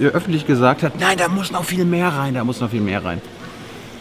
äh, 0.00 0.04
öffentlich 0.06 0.46
gesagt 0.46 0.82
hat, 0.82 0.98
nein, 0.98 1.18
da 1.18 1.28
muss 1.28 1.52
noch 1.52 1.64
viel 1.64 1.84
mehr 1.84 2.08
rein, 2.08 2.32
da 2.32 2.44
muss 2.44 2.62
noch 2.62 2.70
viel 2.70 2.80
mehr 2.80 3.04
rein. 3.04 3.20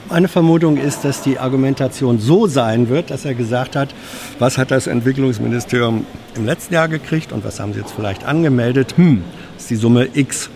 Meine 0.10 0.28
Vermutung 0.28 0.78
ist, 0.78 1.06
dass 1.06 1.22
die 1.22 1.40
Argumentation 1.40 2.20
so 2.20 2.48
sein 2.48 2.90
wird, 2.90 3.10
dass 3.10 3.26
er 3.26 3.34
gesagt 3.34 3.76
hat, 3.76 3.96
was 4.38 4.58
hat 4.58 4.72
das 4.72 4.88
Entwicklungsministerium 4.88 6.06
im 6.36 6.46
letzten 6.46 6.74
Jahr 6.74 6.88
gekriegt 6.88 7.32
und 7.32 7.44
was 7.46 7.60
haben 7.60 7.74
sie 7.74 7.80
jetzt 7.80 7.94
vielleicht 7.94 8.26
angemeldet? 8.26 8.96
Hm, 8.98 9.24
ist 9.58 9.70
die 9.70 9.76
Summe 9.76 10.08
X. 10.14 10.50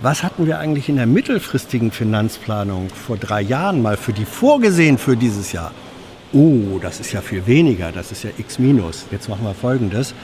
Was 0.00 0.22
hatten 0.22 0.46
wir 0.46 0.58
eigentlich 0.58 0.88
in 0.88 0.96
der 0.96 1.06
mittelfristigen 1.06 1.90
Finanzplanung 1.90 2.88
vor 2.88 3.16
drei 3.16 3.42
Jahren 3.42 3.82
mal 3.82 3.96
für 3.96 4.12
die 4.12 4.24
vorgesehen 4.24 4.98
für 4.98 5.16
dieses 5.16 5.52
Jahr? 5.52 5.72
oh, 6.32 6.78
das 6.80 7.00
ist 7.00 7.12
ja 7.12 7.20
viel 7.20 7.46
weniger, 7.46 7.92
das 7.92 8.12
ist 8.12 8.24
ja 8.24 8.30
x 8.36 8.58
minus. 8.58 9.06
Jetzt 9.10 9.28
machen 9.28 9.44
wir 9.44 9.54
Folgendes. 9.54 10.14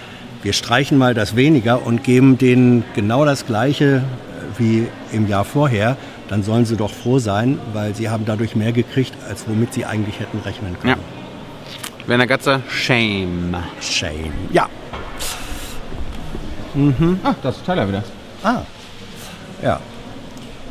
Wir 0.42 0.52
streichen 0.52 0.98
mal 0.98 1.14
das 1.14 1.36
weniger 1.36 1.84
und 1.86 2.04
geben 2.04 2.36
denen 2.36 2.84
genau 2.94 3.24
das 3.24 3.46
Gleiche 3.46 3.96
äh, 3.96 4.58
wie 4.58 4.86
im 5.12 5.28
Jahr 5.28 5.44
vorher. 5.44 5.96
Dann 6.28 6.42
sollen 6.42 6.64
sie 6.64 6.76
doch 6.76 6.90
froh 6.90 7.18
sein, 7.18 7.58
weil 7.72 7.94
sie 7.94 8.08
haben 8.08 8.24
dadurch 8.24 8.56
mehr 8.56 8.72
gekriegt, 8.72 9.14
als 9.28 9.46
womit 9.46 9.74
sie 9.74 9.84
eigentlich 9.84 10.20
hätten 10.20 10.38
rechnen 10.38 10.78
können. 10.80 10.96
Ja. 10.96 12.08
Werner 12.08 12.26
Gatzer, 12.26 12.60
shame. 12.68 13.54
Shame, 13.80 14.32
ja. 14.52 14.68
Mhm. 16.74 17.20
Ah, 17.22 17.34
das 17.42 17.56
ist 17.56 17.66
Tyler 17.66 17.86
wieder. 17.88 18.02
Ah, 18.42 18.62
ja. 19.62 19.80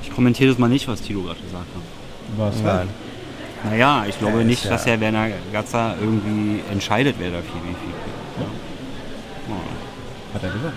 Ich 0.02 0.12
kommentiere 0.14 0.50
das 0.50 0.60
mal 0.60 0.68
nicht, 0.70 0.88
was 0.88 1.02
Tilo 1.02 1.22
gerade 1.22 1.40
gesagt 1.40 1.66
hat. 1.66 2.38
Was? 2.38 2.62
Nein. 2.62 2.90
Naja, 3.64 4.06
ich 4.08 4.20
glaube 4.20 4.44
nicht, 4.44 4.70
dass 4.70 4.86
Herr 4.86 5.00
Werner 5.00 5.30
Gatzer 5.52 5.96
irgendwie 6.00 6.62
entscheidet, 6.72 7.16
wer 7.18 7.32
da 7.32 7.38
viel 7.38 7.62
wie 7.64 7.76
viel 7.76 7.94
kriegt. 8.04 8.40
Ja. 9.50 9.56
Hat 10.34 10.44
er 10.44 10.50
gesagt. 10.50 10.74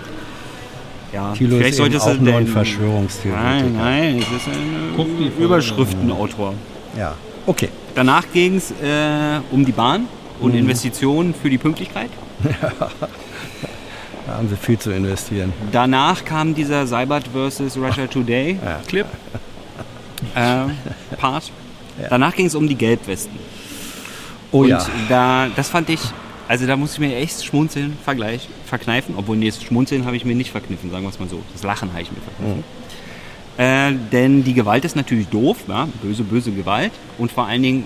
Ja, 1.17 1.33
Thilo 1.33 1.57
vielleicht 1.57 1.77
sollte 1.77 1.97
es 1.97 2.03
auch 2.03 2.19
nur 2.19 2.35
ein 2.35 2.47
Verschwörungstheoretiker. 2.47 3.71
Nein, 3.71 3.77
nein, 3.77 4.19
es 4.19 4.31
ist 4.37 4.49
ein 4.49 5.33
Überschriftenautor. 5.39 6.53
Ja, 6.95 7.15
okay. 7.47 7.71
Danach 7.95 8.25
ging 8.35 8.57
es 8.57 8.71
äh, 8.73 9.41
um 9.51 9.65
die 9.65 9.73
Bahn 9.73 10.09
und 10.41 10.53
mhm. 10.53 10.59
Investitionen 10.59 11.33
für 11.33 11.49
die 11.49 11.57
Pünktlichkeit. 11.57 12.11
da 12.43 14.35
haben 14.35 14.51
sie 14.51 14.57
viel 14.57 14.79
zu 14.79 14.91
investieren. 14.91 15.55
Danach 15.73 16.23
kam 16.23 16.55
dieser 16.55 16.87
Cybert 16.87 17.29
vs. 17.29 17.79
Russia 17.79 18.07
Today 18.07 18.59
ja. 18.63 18.81
Clip. 18.87 19.07
Äh, 20.35 21.17
Part. 21.17 21.51
Ja. 21.99 22.09
Danach 22.11 22.35
ging 22.35 22.45
es 22.45 22.55
um 22.55 22.69
die 22.69 22.75
Gelbwesten. 22.75 23.39
Oh 24.53 24.59
und 24.59 24.69
ja. 24.69 24.85
Da, 25.09 25.47
das 25.57 25.71
fand 25.71 25.89
ich, 25.89 26.01
also 26.49 26.67
da 26.67 26.76
muss 26.76 26.95
ich 26.95 26.99
mir 27.00 27.17
echt 27.17 27.45
schmunzeln 27.45 27.97
vergleich, 28.05 28.49
verkneifen. 28.65 29.15
Obwohl, 29.17 29.37
nee, 29.37 29.47
das 29.47 29.62
Schmunzeln 29.62 30.05
habe 30.05 30.17
ich 30.17 30.25
mir 30.25 30.35
nicht 30.35 30.50
verkniffen, 30.50 30.91
sagen 30.91 31.05
wir 31.05 31.11
es 31.11 31.19
mal 31.19 31.29
so. 31.29 31.43
Das 31.53 31.62
Lachen 31.62 31.93
habe 31.93 32.03
ich 32.03 32.11
mir 32.11 32.21
verkniffen. 32.21 32.59
Mhm. 32.59 32.87
Äh, 33.59 33.93
denn 34.12 34.45
die 34.45 34.55
Gewalt 34.55 34.85
ist 34.85 34.97
natürlich 34.97 35.29
doof, 35.29 35.59
ja? 35.67 35.88
böse, 36.03 36.23
böse 36.23 36.53
Gewalt. 36.53 36.93
Und 37.19 37.33
vor 37.33 37.47
allen 37.47 37.62
Dingen, 37.62 37.85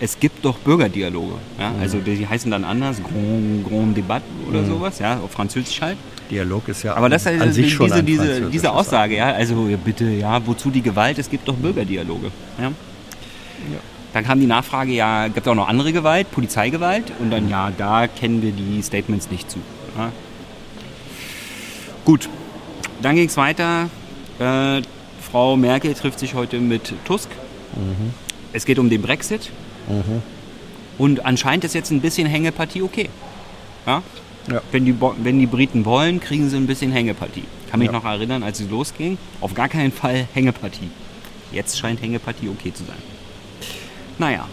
es 0.00 0.18
gibt 0.18 0.44
doch 0.44 0.58
Bürgerdialoge. 0.58 1.34
Ja? 1.58 1.70
Mhm. 1.70 1.80
Also 1.80 1.98
die 1.98 2.26
heißen 2.26 2.50
dann 2.50 2.64
anders, 2.64 2.98
Grand, 3.02 3.68
Grand 3.68 3.96
Debat 3.96 4.22
oder 4.48 4.62
mhm. 4.62 4.68
sowas, 4.68 4.98
ja, 4.98 5.18
auf 5.18 5.32
Französisch 5.32 5.80
halt. 5.80 5.98
Dialog 6.30 6.68
ist 6.68 6.82
ja 6.82 6.94
Aber 6.94 7.08
das 7.08 7.24
ist 7.24 7.40
an 7.40 7.52
sich 7.52 7.72
schon 7.72 7.86
diese, 7.86 8.02
diese, 8.02 8.50
diese 8.50 8.70
Aussage, 8.70 9.16
ja, 9.16 9.32
also 9.32 9.68
bitte, 9.82 10.04
ja, 10.04 10.46
wozu 10.46 10.70
die 10.70 10.82
Gewalt? 10.82 11.18
Es 11.18 11.30
gibt 11.30 11.48
doch 11.48 11.56
Bürgerdialoge. 11.56 12.30
Ja? 12.58 12.64
Ja. 12.64 13.80
Dann 14.18 14.24
kam 14.24 14.40
die 14.40 14.46
Nachfrage, 14.46 14.90
ja, 14.90 15.28
gibt 15.28 15.46
es 15.46 15.48
auch 15.48 15.54
noch 15.54 15.68
andere 15.68 15.92
Gewalt, 15.92 16.28
Polizeigewalt? 16.32 17.12
Und 17.20 17.30
dann, 17.30 17.48
ja, 17.48 17.70
da 17.70 18.08
kennen 18.08 18.42
wir 18.42 18.50
die 18.50 18.82
Statements 18.82 19.30
nicht 19.30 19.48
zu. 19.48 19.60
Ja. 19.96 20.10
Gut, 22.04 22.28
dann 23.00 23.14
ging 23.14 23.28
es 23.28 23.36
weiter. 23.36 23.88
Äh, 24.40 24.82
Frau 25.20 25.56
Merkel 25.56 25.94
trifft 25.94 26.18
sich 26.18 26.34
heute 26.34 26.58
mit 26.58 26.94
Tusk. 27.04 27.28
Mhm. 27.76 28.12
Es 28.52 28.66
geht 28.66 28.80
um 28.80 28.90
den 28.90 29.02
Brexit. 29.02 29.52
Mhm. 29.86 30.20
Und 30.98 31.24
anscheinend 31.24 31.62
ist 31.62 31.76
jetzt 31.76 31.92
ein 31.92 32.00
bisschen 32.00 32.26
Hängepartie 32.26 32.82
okay. 32.82 33.10
Ja? 33.86 34.02
ja? 34.50 34.62
Wenn, 34.72 34.84
die, 34.84 34.96
wenn 35.00 35.38
die 35.38 35.46
Briten 35.46 35.84
wollen, 35.84 36.18
kriegen 36.18 36.50
sie 36.50 36.56
ein 36.56 36.66
bisschen 36.66 36.90
Hängepartie. 36.90 37.44
Ich 37.66 37.70
kann 37.70 37.78
mich 37.78 37.86
ja. 37.86 37.92
noch 37.92 38.04
erinnern, 38.04 38.42
als 38.42 38.58
es 38.58 38.68
losging, 38.68 39.16
auf 39.40 39.54
gar 39.54 39.68
keinen 39.68 39.92
Fall 39.92 40.26
Hängepartie. 40.34 40.90
Jetzt 41.52 41.78
scheint 41.78 42.02
Hängepartie 42.02 42.48
okay 42.48 42.74
zu 42.74 42.82
sein. 42.82 43.17
Naja. 44.18 44.46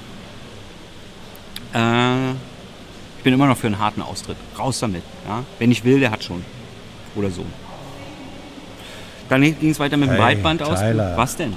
Äh, 1.73 2.31
ich 3.17 3.23
bin 3.23 3.33
immer 3.33 3.47
noch 3.47 3.57
für 3.57 3.67
einen 3.67 3.79
harten 3.79 4.01
Austritt. 4.01 4.37
Raus 4.57 4.79
damit. 4.79 5.03
Ja? 5.27 5.43
Wenn 5.59 5.71
ich 5.71 5.83
will, 5.83 5.99
der 5.99 6.11
hat 6.11 6.23
schon. 6.23 6.43
Oder 7.15 7.29
so. 7.31 7.45
Dann 9.29 9.41
ging 9.41 9.69
es 9.71 9.79
weiter 9.79 9.97
mit 9.97 10.07
dem 10.09 10.13
Hey, 10.13 10.21
Breitband 10.21 10.61
aus. 10.61 10.79
Was 11.15 11.35
denn? 11.35 11.53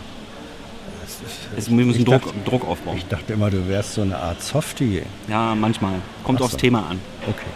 Jetzt, 1.55 1.69
wir 1.77 1.85
müssen 1.85 2.05
Druck, 2.05 2.23
dachte- 2.25 2.35
Druck 2.45 2.67
aufbauen. 2.67 2.97
Ich 2.97 3.07
dachte 3.07 3.33
immer, 3.33 3.51
du 3.51 3.67
wärst 3.69 3.95
so 3.95 4.03
eine 4.03 4.17
Art 4.17 4.43
Softie. 4.43 5.03
Ja, 5.29 5.55
manchmal. 5.55 5.95
Kommt 6.25 6.39
Ach 6.41 6.45
aufs 6.45 6.53
so. 6.53 6.59
Thema 6.59 6.87
an. 6.89 7.01
Okay. 7.29 7.47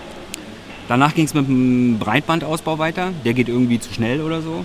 Danach 0.89 1.15
ging 1.15 1.25
es 1.27 1.33
mit 1.33 1.47
dem 1.47 1.99
Breitbandausbau 1.99 2.79
weiter. 2.79 3.13
Der 3.25 3.33
geht 3.35 3.49
irgendwie 3.49 3.79
zu 3.81 3.93
schnell 3.95 4.21
oder 4.21 4.43
so. 4.43 4.65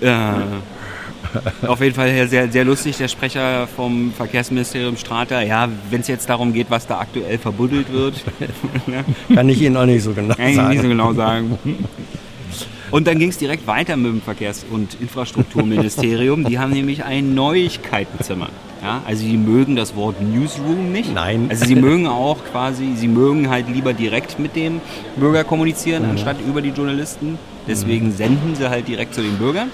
ja. 0.00 0.36
Auf 1.66 1.80
jeden 1.80 1.94
Fall 1.94 2.28
sehr, 2.28 2.50
sehr 2.50 2.64
lustig, 2.64 2.96
der 2.96 3.08
Sprecher 3.08 3.66
vom 3.76 4.12
Verkehrsministerium 4.16 4.96
Strater. 4.96 5.42
Ja, 5.42 5.68
wenn 5.90 6.00
es 6.00 6.08
jetzt 6.08 6.28
darum 6.28 6.52
geht, 6.52 6.66
was 6.70 6.86
da 6.86 6.98
aktuell 6.98 7.38
verbuddelt 7.38 7.92
wird, 7.92 8.14
Kann 9.34 9.48
ich 9.48 9.60
Ihnen 9.62 9.76
auch 9.76 9.86
nicht 9.86 10.02
so 10.02 10.12
genau 10.12 10.34
kann 10.34 10.48
ich 10.48 10.56
sagen. 10.56 10.68
nicht 10.70 10.82
so 10.82 10.88
genau 10.88 11.12
sagen. 11.12 11.58
Und 12.90 13.06
dann 13.06 13.18
ging 13.20 13.28
es 13.28 13.38
direkt 13.38 13.66
weiter 13.68 13.96
mit 13.96 14.12
dem 14.12 14.20
Verkehrs- 14.22 14.66
und 14.68 14.96
Infrastrukturministerium. 15.00 16.44
Die 16.44 16.58
haben 16.58 16.72
nämlich 16.72 17.04
ein 17.04 17.34
Neuigkeitenzimmer. 17.36 18.48
Ja, 18.82 19.02
also 19.06 19.22
sie 19.24 19.36
mögen 19.36 19.76
das 19.76 19.94
Wort 19.94 20.20
Newsroom 20.22 20.90
nicht. 20.90 21.12
Nein. 21.14 21.46
Also 21.50 21.66
sie 21.66 21.74
mögen 21.74 22.06
auch 22.08 22.38
quasi, 22.50 22.94
sie 22.96 23.08
mögen 23.08 23.50
halt 23.50 23.68
lieber 23.68 23.92
direkt 23.92 24.38
mit 24.38 24.56
dem 24.56 24.80
Bürger 25.16 25.44
kommunizieren, 25.44 26.04
Mhm. 26.04 26.10
anstatt 26.12 26.36
über 26.48 26.62
die 26.62 26.70
Journalisten. 26.70 27.38
Deswegen 27.68 28.10
senden 28.10 28.56
sie 28.56 28.68
halt 28.70 28.88
direkt 28.88 29.14
zu 29.14 29.20
den 29.20 29.36
Bürgern. 29.36 29.68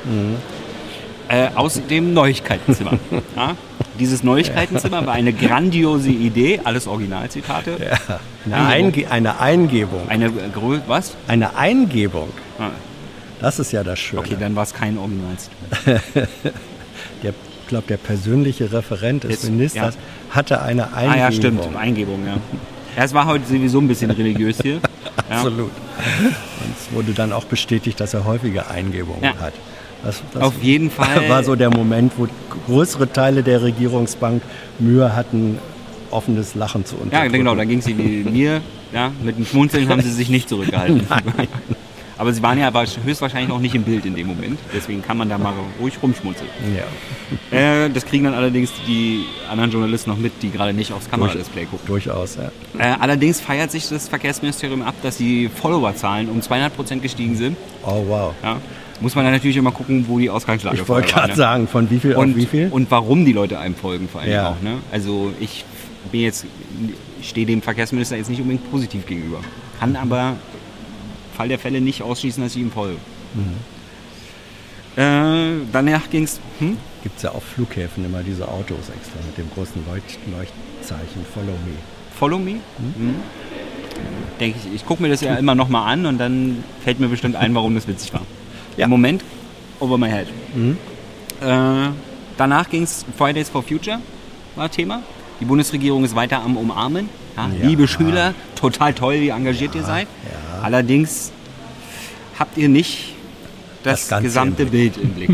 Äh, 1.28 1.48
aus 1.54 1.80
dem 1.88 2.14
Neuigkeitenzimmer. 2.14 2.98
ja, 3.36 3.56
dieses 3.98 4.22
Neuigkeitenzimmer 4.22 5.06
war 5.06 5.14
eine 5.14 5.32
grandiose 5.32 6.10
Idee, 6.10 6.60
alles 6.62 6.86
Originalzitate. 6.86 7.76
Eine, 8.44 8.66
Einge 8.66 9.10
eine 9.10 9.40
Eingebung. 9.40 10.08
Eine 10.08 10.30
Grö 10.30 10.78
was? 10.86 11.16
Eine 11.26 11.56
Eingebung. 11.56 12.28
Ah, 12.58 12.70
Das 13.40 13.58
ist 13.58 13.72
ja 13.72 13.82
das 13.82 13.98
Schöne. 13.98 14.20
Okay, 14.22 14.36
dann 14.38 14.54
war 14.54 14.62
es 14.62 14.72
kein 14.74 14.98
Originalzitat. 14.98 16.02
Der, 17.22 17.30
ich 17.62 17.68
glaube, 17.68 17.86
der 17.88 17.96
persönliche 17.96 18.72
Referent 18.72 19.24
des 19.24 19.30
Jetzt, 19.32 19.44
Ministers 19.50 19.96
hatte 20.30 20.62
eine 20.62 20.92
Eingebung. 20.94 21.12
Ah 21.12 21.16
ja, 21.16 21.32
stimmt. 21.32 21.76
Eingebung, 21.76 22.24
ja. 22.24 22.34
ja. 22.34 23.02
Es 23.04 23.12
war 23.12 23.26
heute 23.26 23.44
sowieso 23.46 23.80
ein 23.80 23.88
bisschen 23.88 24.10
religiös 24.10 24.58
hier. 24.62 24.80
Ja. 25.28 25.38
Absolut. 25.38 25.70
Und 25.70 26.74
es 26.78 26.94
wurde 26.94 27.12
dann 27.12 27.32
auch 27.32 27.44
bestätigt, 27.44 27.98
dass 27.98 28.14
er 28.14 28.24
häufige 28.26 28.68
Eingebungen 28.68 29.24
Ja. 29.24 29.34
hat. 29.40 29.54
Das, 30.06 30.22
das 30.32 30.42
Auf 30.42 30.62
jeden 30.62 30.90
Fall. 30.98 31.28
war 31.28 31.42
so 31.44 31.56
der 31.56 31.70
Moment, 31.70 32.12
wo 32.16 32.26
größere 32.66 33.12
Teile 33.12 33.42
der 33.42 33.62
Regierungsbank 33.62 34.42
Mühe 34.78 35.14
hatten, 35.16 35.58
offenes 36.10 36.54
Lachen 36.54 36.84
zu 36.84 36.96
Ja, 36.96 37.02
unterdrücken. 37.02 37.32
genau, 37.32 37.54
da 37.54 37.64
ging 37.64 37.78
es 37.80 37.86
wie 37.86 37.92
mir. 38.30 38.60
Ja, 38.92 39.10
mit 39.22 39.36
dem 39.36 39.44
Schmunzeln 39.44 39.88
haben 39.88 40.00
sie 40.00 40.12
sich 40.12 40.28
nicht 40.30 40.48
zurückgehalten. 40.48 41.02
Aber 42.18 42.32
sie 42.32 42.42
waren 42.42 42.58
ja 42.58 42.72
höchstwahrscheinlich 43.04 43.48
noch 43.50 43.58
nicht 43.60 43.74
im 43.74 43.82
Bild 43.82 44.06
in 44.06 44.14
dem 44.14 44.26
Moment. 44.28 44.58
Deswegen 44.74 45.02
kann 45.02 45.18
man 45.18 45.28
da 45.28 45.36
mal 45.36 45.52
ruhig 45.78 45.98
rumschmunzeln. 46.02 46.48
Ja, 46.74 47.58
Äh, 47.58 47.90
das 47.90 48.06
kriegen 48.06 48.24
dann 48.24 48.32
allerdings 48.32 48.70
die 48.86 49.24
anderen 49.50 49.70
Journalisten 49.70 50.08
noch 50.10 50.16
mit, 50.16 50.32
die 50.42 50.50
gerade 50.50 50.72
nicht 50.72 50.92
aufs 50.92 51.10
Kameradisplay 51.10 51.66
gucken. 51.66 51.86
durchaus. 51.86 52.36
Ja. 52.36 52.50
Äh, 52.78 52.96
allerdings 53.00 53.40
feiert 53.42 53.70
sich 53.70 53.86
das 53.90 54.08
Verkehrsministerium 54.08 54.80
ab, 54.80 54.94
dass 55.02 55.18
die 55.18 55.50
Followerzahlen 55.54 56.30
um 56.30 56.40
200% 56.40 57.00
gestiegen 57.00 57.36
sind. 57.36 57.56
Oh 57.84 58.02
wow. 58.08 58.32
Ja. 58.42 58.58
Muss 59.00 59.14
man 59.14 59.24
dann 59.24 59.34
natürlich 59.34 59.56
immer 59.56 59.72
gucken, 59.72 60.06
wo 60.08 60.18
die 60.18 60.30
Ausgangslage 60.30 60.76
Ich 60.80 60.88
wollte 60.88 61.08
gerade 61.12 61.30
ne? 61.30 61.36
sagen, 61.36 61.68
von 61.68 61.90
wie 61.90 61.98
viel 61.98 62.14
und, 62.14 62.30
auf 62.30 62.36
wie 62.36 62.46
viel? 62.46 62.68
und 62.70 62.90
warum 62.90 63.24
die 63.24 63.32
Leute 63.32 63.58
einem 63.58 63.74
folgen 63.74 64.08
vor 64.08 64.22
allem 64.22 64.30
Ja. 64.32 64.48
auch. 64.50 64.62
Ne? 64.62 64.78
Also 64.90 65.32
ich 65.40 65.64
bin 66.10 66.22
jetzt, 66.22 66.46
stehe 67.22 67.46
dem 67.46 67.60
Verkehrsminister 67.62 68.16
jetzt 68.16 68.30
nicht 68.30 68.40
unbedingt 68.40 68.70
positiv 68.70 69.06
gegenüber. 69.06 69.40
Kann 69.78 69.96
aber 69.96 70.36
Fall 71.36 71.48
der 71.48 71.58
Fälle 71.58 71.80
nicht 71.82 72.02
ausschließen, 72.02 72.42
dass 72.42 72.54
ich 72.56 72.62
ihm 72.62 72.70
folge. 72.70 72.96
Äh, 74.96 75.60
danach 75.72 76.08
ging 76.08 76.24
es, 76.24 76.40
hm? 76.58 76.78
Gibt 77.02 77.16
es 77.18 77.22
ja 77.22 77.32
auf 77.32 77.44
Flughäfen 77.44 78.04
immer 78.04 78.22
diese 78.22 78.48
Autos 78.48 78.88
extra 78.88 79.18
mit 79.26 79.36
dem 79.36 79.50
großen 79.54 79.82
Leucht 79.86 80.18
Leuchtzeichen 80.32 81.24
Follow 81.34 81.52
Me. 81.66 81.74
Follow 82.18 82.38
me? 82.38 82.52
Mhm. 82.78 83.16
Denke 84.40 84.58
ich, 84.64 84.74
ich 84.74 84.86
gucke 84.86 85.02
mir 85.02 85.10
das 85.10 85.20
ja 85.20 85.34
immer 85.36 85.54
nochmal 85.54 85.92
an 85.92 86.06
und 86.06 86.16
dann 86.18 86.64
fällt 86.82 86.98
mir 86.98 87.08
bestimmt 87.08 87.36
ein, 87.36 87.54
warum 87.54 87.74
das 87.74 87.86
witzig 87.86 88.12
war. 88.14 88.22
Ja. 88.76 88.84
Im 88.84 88.90
Moment, 88.90 89.22
over 89.80 89.98
my 89.98 90.08
head. 90.08 90.26
Äh, 91.40 91.90
danach 92.36 92.68
ging 92.70 92.82
es 92.82 93.04
Fridays 93.16 93.48
for 93.48 93.62
Future, 93.62 93.98
war 94.54 94.70
Thema. 94.70 95.02
Die 95.40 95.44
Bundesregierung 95.44 96.04
ist 96.04 96.14
weiter 96.14 96.42
am 96.42 96.56
Umarmen. 96.56 97.08
Ja, 97.36 97.48
Ja. 97.60 97.68
Liebe 97.68 97.86
Schüler, 97.86 98.34
total 98.54 98.94
toll, 98.94 99.20
wie 99.20 99.28
engagiert 99.28 99.74
ihr 99.74 99.82
seid. 99.82 100.08
Allerdings 100.62 101.32
habt 102.38 102.56
ihr 102.56 102.68
nicht 102.68 103.14
das, 103.82 104.08
Das 104.08 104.20
gesamte 104.22 104.64
im 104.64 104.70
Bild 104.70 104.96
im 104.96 105.10
Blick. 105.10 105.30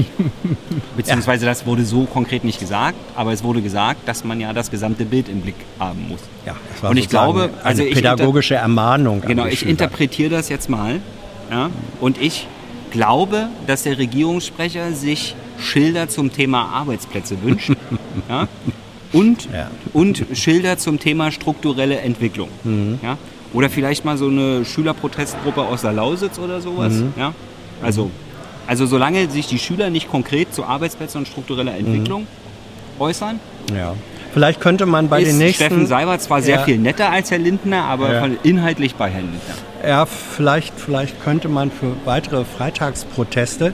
Beziehungsweise 0.96 1.46
das 1.46 1.64
wurde 1.64 1.84
so 1.84 2.04
konkret 2.04 2.44
nicht 2.44 2.60
gesagt, 2.60 2.96
aber 3.16 3.32
es 3.32 3.42
wurde 3.42 3.62
gesagt, 3.62 4.06
dass 4.06 4.24
man 4.24 4.40
ja 4.40 4.52
das 4.52 4.70
gesamte 4.70 5.04
Bild 5.06 5.28
im 5.28 5.40
Blick 5.40 5.54
haben 5.78 6.06
muss. 6.08 6.20
Ja, 6.44 6.54
das 6.70 6.82
war 6.82 6.90
Und 6.90 6.98
ich 6.98 7.08
glaube, 7.08 7.50
also 7.62 7.82
eine 7.82 7.92
pädagogische 7.92 8.56
Ermahnung. 8.56 9.22
Genau, 9.22 9.46
ich 9.46 9.60
Schüler. 9.60 9.70
interpretiere 9.70 10.28
das 10.30 10.50
jetzt 10.50 10.68
mal. 10.68 11.00
Ja? 11.50 11.70
Und 12.00 12.20
ich 12.20 12.46
glaube, 12.92 13.48
dass 13.66 13.82
der 13.82 13.98
Regierungssprecher 13.98 14.92
sich 14.92 15.34
Schilder 15.58 16.08
zum 16.08 16.32
Thema 16.32 16.66
Arbeitsplätze 16.66 17.42
wünscht. 17.42 17.72
ja? 18.28 18.46
Und, 19.12 19.48
Ja. 19.52 19.70
und 19.92 20.24
Schilder 20.34 20.78
zum 20.78 20.98
Thema 20.98 21.30
strukturelle 21.32 21.98
Entwicklung. 21.98 22.48
Mhm. 22.64 22.98
Ja? 23.02 23.18
Oder 23.52 23.68
vielleicht 23.68 24.04
mal 24.04 24.16
so 24.16 24.28
eine 24.28 24.64
Schülerprotestgruppe 24.64 25.60
aus 25.62 25.82
der 25.82 25.92
Lausitz 25.92 26.38
oder 26.38 26.60
sowas. 26.60 26.92
Mhm. 26.94 27.12
Ja? 27.18 27.34
Also, 27.82 28.10
also 28.66 28.86
solange 28.86 29.28
sich 29.28 29.46
die 29.48 29.58
Schüler 29.58 29.90
nicht 29.90 30.08
konkret 30.10 30.54
zu 30.54 30.64
Arbeitsplätzen 30.64 31.18
und 31.20 31.26
struktureller 31.28 31.74
Entwicklung 31.76 32.26
äußern, 32.98 33.40
Ja. 33.74 33.94
Vielleicht 34.32 34.60
könnte 34.60 34.86
man 34.86 35.08
bei 35.08 35.20
ist 35.22 35.30
den 35.32 35.38
nächsten. 35.38 35.64
Steffen 35.64 35.86
Seibert 35.86 36.22
zwar 36.22 36.40
sehr 36.42 36.56
Ja. 36.56 36.62
viel 36.62 36.78
netter 36.78 37.10
als 37.10 37.30
Herr 37.30 37.38
Lindner, 37.38 37.84
aber 37.84 38.12
Ja. 38.14 38.26
inhaltlich 38.42 38.94
bei 38.94 39.08
Herrn 39.10 39.30
Lindner. 39.30 39.54
Ja, 39.88 40.06
vielleicht, 40.06 40.72
vielleicht 40.78 41.22
könnte 41.22 41.48
man 41.48 41.70
für 41.70 41.94
weitere 42.04 42.44
Freitagsproteste 42.44 43.72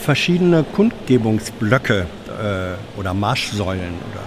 verschiedene 0.00 0.62
Kundgebungsblöcke 0.64 2.06
äh, 2.28 2.98
oder 2.98 3.14
Marschsäulen 3.14 3.94
oder 4.12 4.22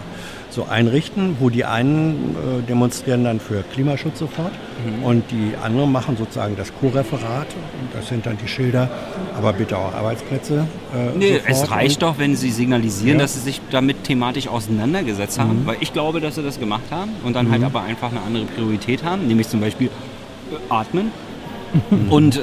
so 0.50 0.68
einrichten, 0.70 1.38
wo 1.40 1.50
die 1.50 1.64
einen 1.66 2.36
äh, 2.36 2.68
demonstrieren 2.68 3.24
dann 3.24 3.40
für 3.40 3.64
Klimaschutz 3.74 4.20
sofort 4.20 4.52
Mhm. 4.86 5.04
und 5.04 5.32
die 5.32 5.54
anderen 5.64 5.92
machen 5.92 6.18
sozusagen 6.18 6.56
das 6.56 6.72
Co-Referat. 6.80 7.48
Und 7.82 7.90
das 7.94 8.08
sind 8.08 8.26
dann 8.26 8.38
die 8.38 8.48
Schilder, 8.48 8.90
aber 9.38 9.54
bitte 9.54 9.78
auch 9.78 9.94
Arbeitsplätze. 9.94 10.68
Äh, 10.94 11.18
Nee, 11.18 11.34
sofort. 11.38 11.50
es 11.50 11.72
reicht 11.72 12.02
doch, 12.02 12.18
wenn 12.18 12.36
sie 12.36 12.52
signalisieren, 12.52 13.18
Ja. 13.18 13.24
dass 13.24 13.34
sie 13.36 13.40
sich 13.42 13.62
damit 13.72 14.04
thematisch 14.04 14.48
auseinandergesetzt 14.48 15.40
haben, 15.40 15.62
weil 15.66 15.78
ich 15.80 15.94
glaube, 15.94 16.20
dass 16.20 16.36
sie 16.36 16.44
das 16.44 16.60
gemacht 16.60 16.84
haben 16.92 17.12
und 17.24 17.36
dann 17.36 17.52
halt 17.52 17.64
aber 17.64 17.82
einfach 17.82 18.12
eine 18.12 18.22
andere 18.22 18.46
Priorität 18.46 19.04
haben, 19.04 19.28
nämlich 19.28 19.48
zum 19.50 19.60
Beispiel 19.62 19.88
äh, 19.88 20.56
atmen 20.74 21.12
und 22.10 22.38
äh, 22.38 22.42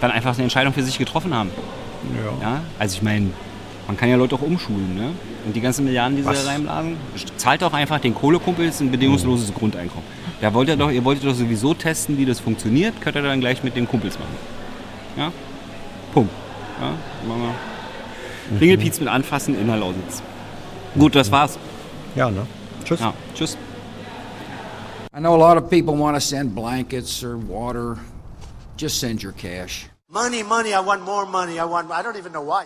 dann 0.00 0.10
einfach 0.10 0.34
eine 0.34 0.44
Entscheidung 0.44 0.72
für 0.72 0.82
sich 0.82 0.98
getroffen 0.98 1.34
haben. 1.34 1.50
Ja. 2.42 2.48
Ja? 2.48 2.60
Also 2.78 2.96
ich 2.96 3.02
meine, 3.02 3.28
man 3.86 3.96
kann 3.96 4.08
ja 4.08 4.16
Leute 4.16 4.34
auch 4.36 4.42
umschulen, 4.42 4.94
ne? 4.94 5.10
Und 5.46 5.54
die 5.54 5.60
ganzen 5.60 5.84
Milliarden, 5.84 6.16
die 6.16 6.22
sie 6.22 6.28
Was? 6.28 6.44
da 6.44 6.50
reinblasen, 6.50 6.96
zahlt 7.36 7.62
doch 7.62 7.72
einfach 7.72 8.00
den 8.00 8.14
Kohlekumpels 8.14 8.80
ein 8.80 8.90
bedingungsloses 8.90 9.54
Grundeinkommen. 9.54 10.04
Da 10.40 10.52
wollt 10.52 10.68
ihr 10.68 10.76
doch, 10.76 10.90
ihr 10.90 11.04
wolltet 11.04 11.24
doch 11.24 11.34
sowieso 11.34 11.72
testen, 11.72 12.18
wie 12.18 12.26
das 12.26 12.40
funktioniert, 12.40 13.00
könnt 13.00 13.14
ihr 13.16 13.22
dann 13.22 13.38
gleich 13.40 13.62
mit 13.62 13.76
den 13.76 13.86
Kumpels 13.86 14.18
machen. 14.18 14.36
Ja? 15.16 15.32
Punkt. 16.12 16.32
Ja? 16.80 16.88
Machen 17.28 17.42
wir. 17.42 18.60
Ringelpiez 18.60 18.98
mit 18.98 19.08
anfassen 19.08 19.58
in 19.58 19.68
der 19.68 19.76
Lausitz. 19.76 20.20
Gut, 20.98 21.14
das 21.14 21.30
war's. 21.30 21.58
ja, 22.16 22.28
ne? 22.28 22.44
Tschüss. 22.84 23.00
Ja, 23.00 23.12
tschüss. 23.34 23.56
I 25.16 25.20
know 25.20 25.34
a 25.34 25.38
lot 25.38 25.56
of 25.56 25.70
people 25.70 25.94
want 25.96 26.16
to 26.16 26.20
send 26.20 26.54
blankets 26.54 27.22
or 27.22 27.36
water. 27.38 27.98
Just 28.76 28.98
send 29.00 29.22
your 29.22 29.32
cash. 29.32 29.88
Money, 30.08 30.42
money, 30.42 30.74
I 30.74 30.80
want 30.80 31.02
more 31.04 31.24
money. 31.26 31.58
I 31.58 31.64
want, 31.64 31.90
I 31.90 32.02
don't 32.02 32.16
even 32.18 32.32
know 32.32 32.42
why. 32.42 32.64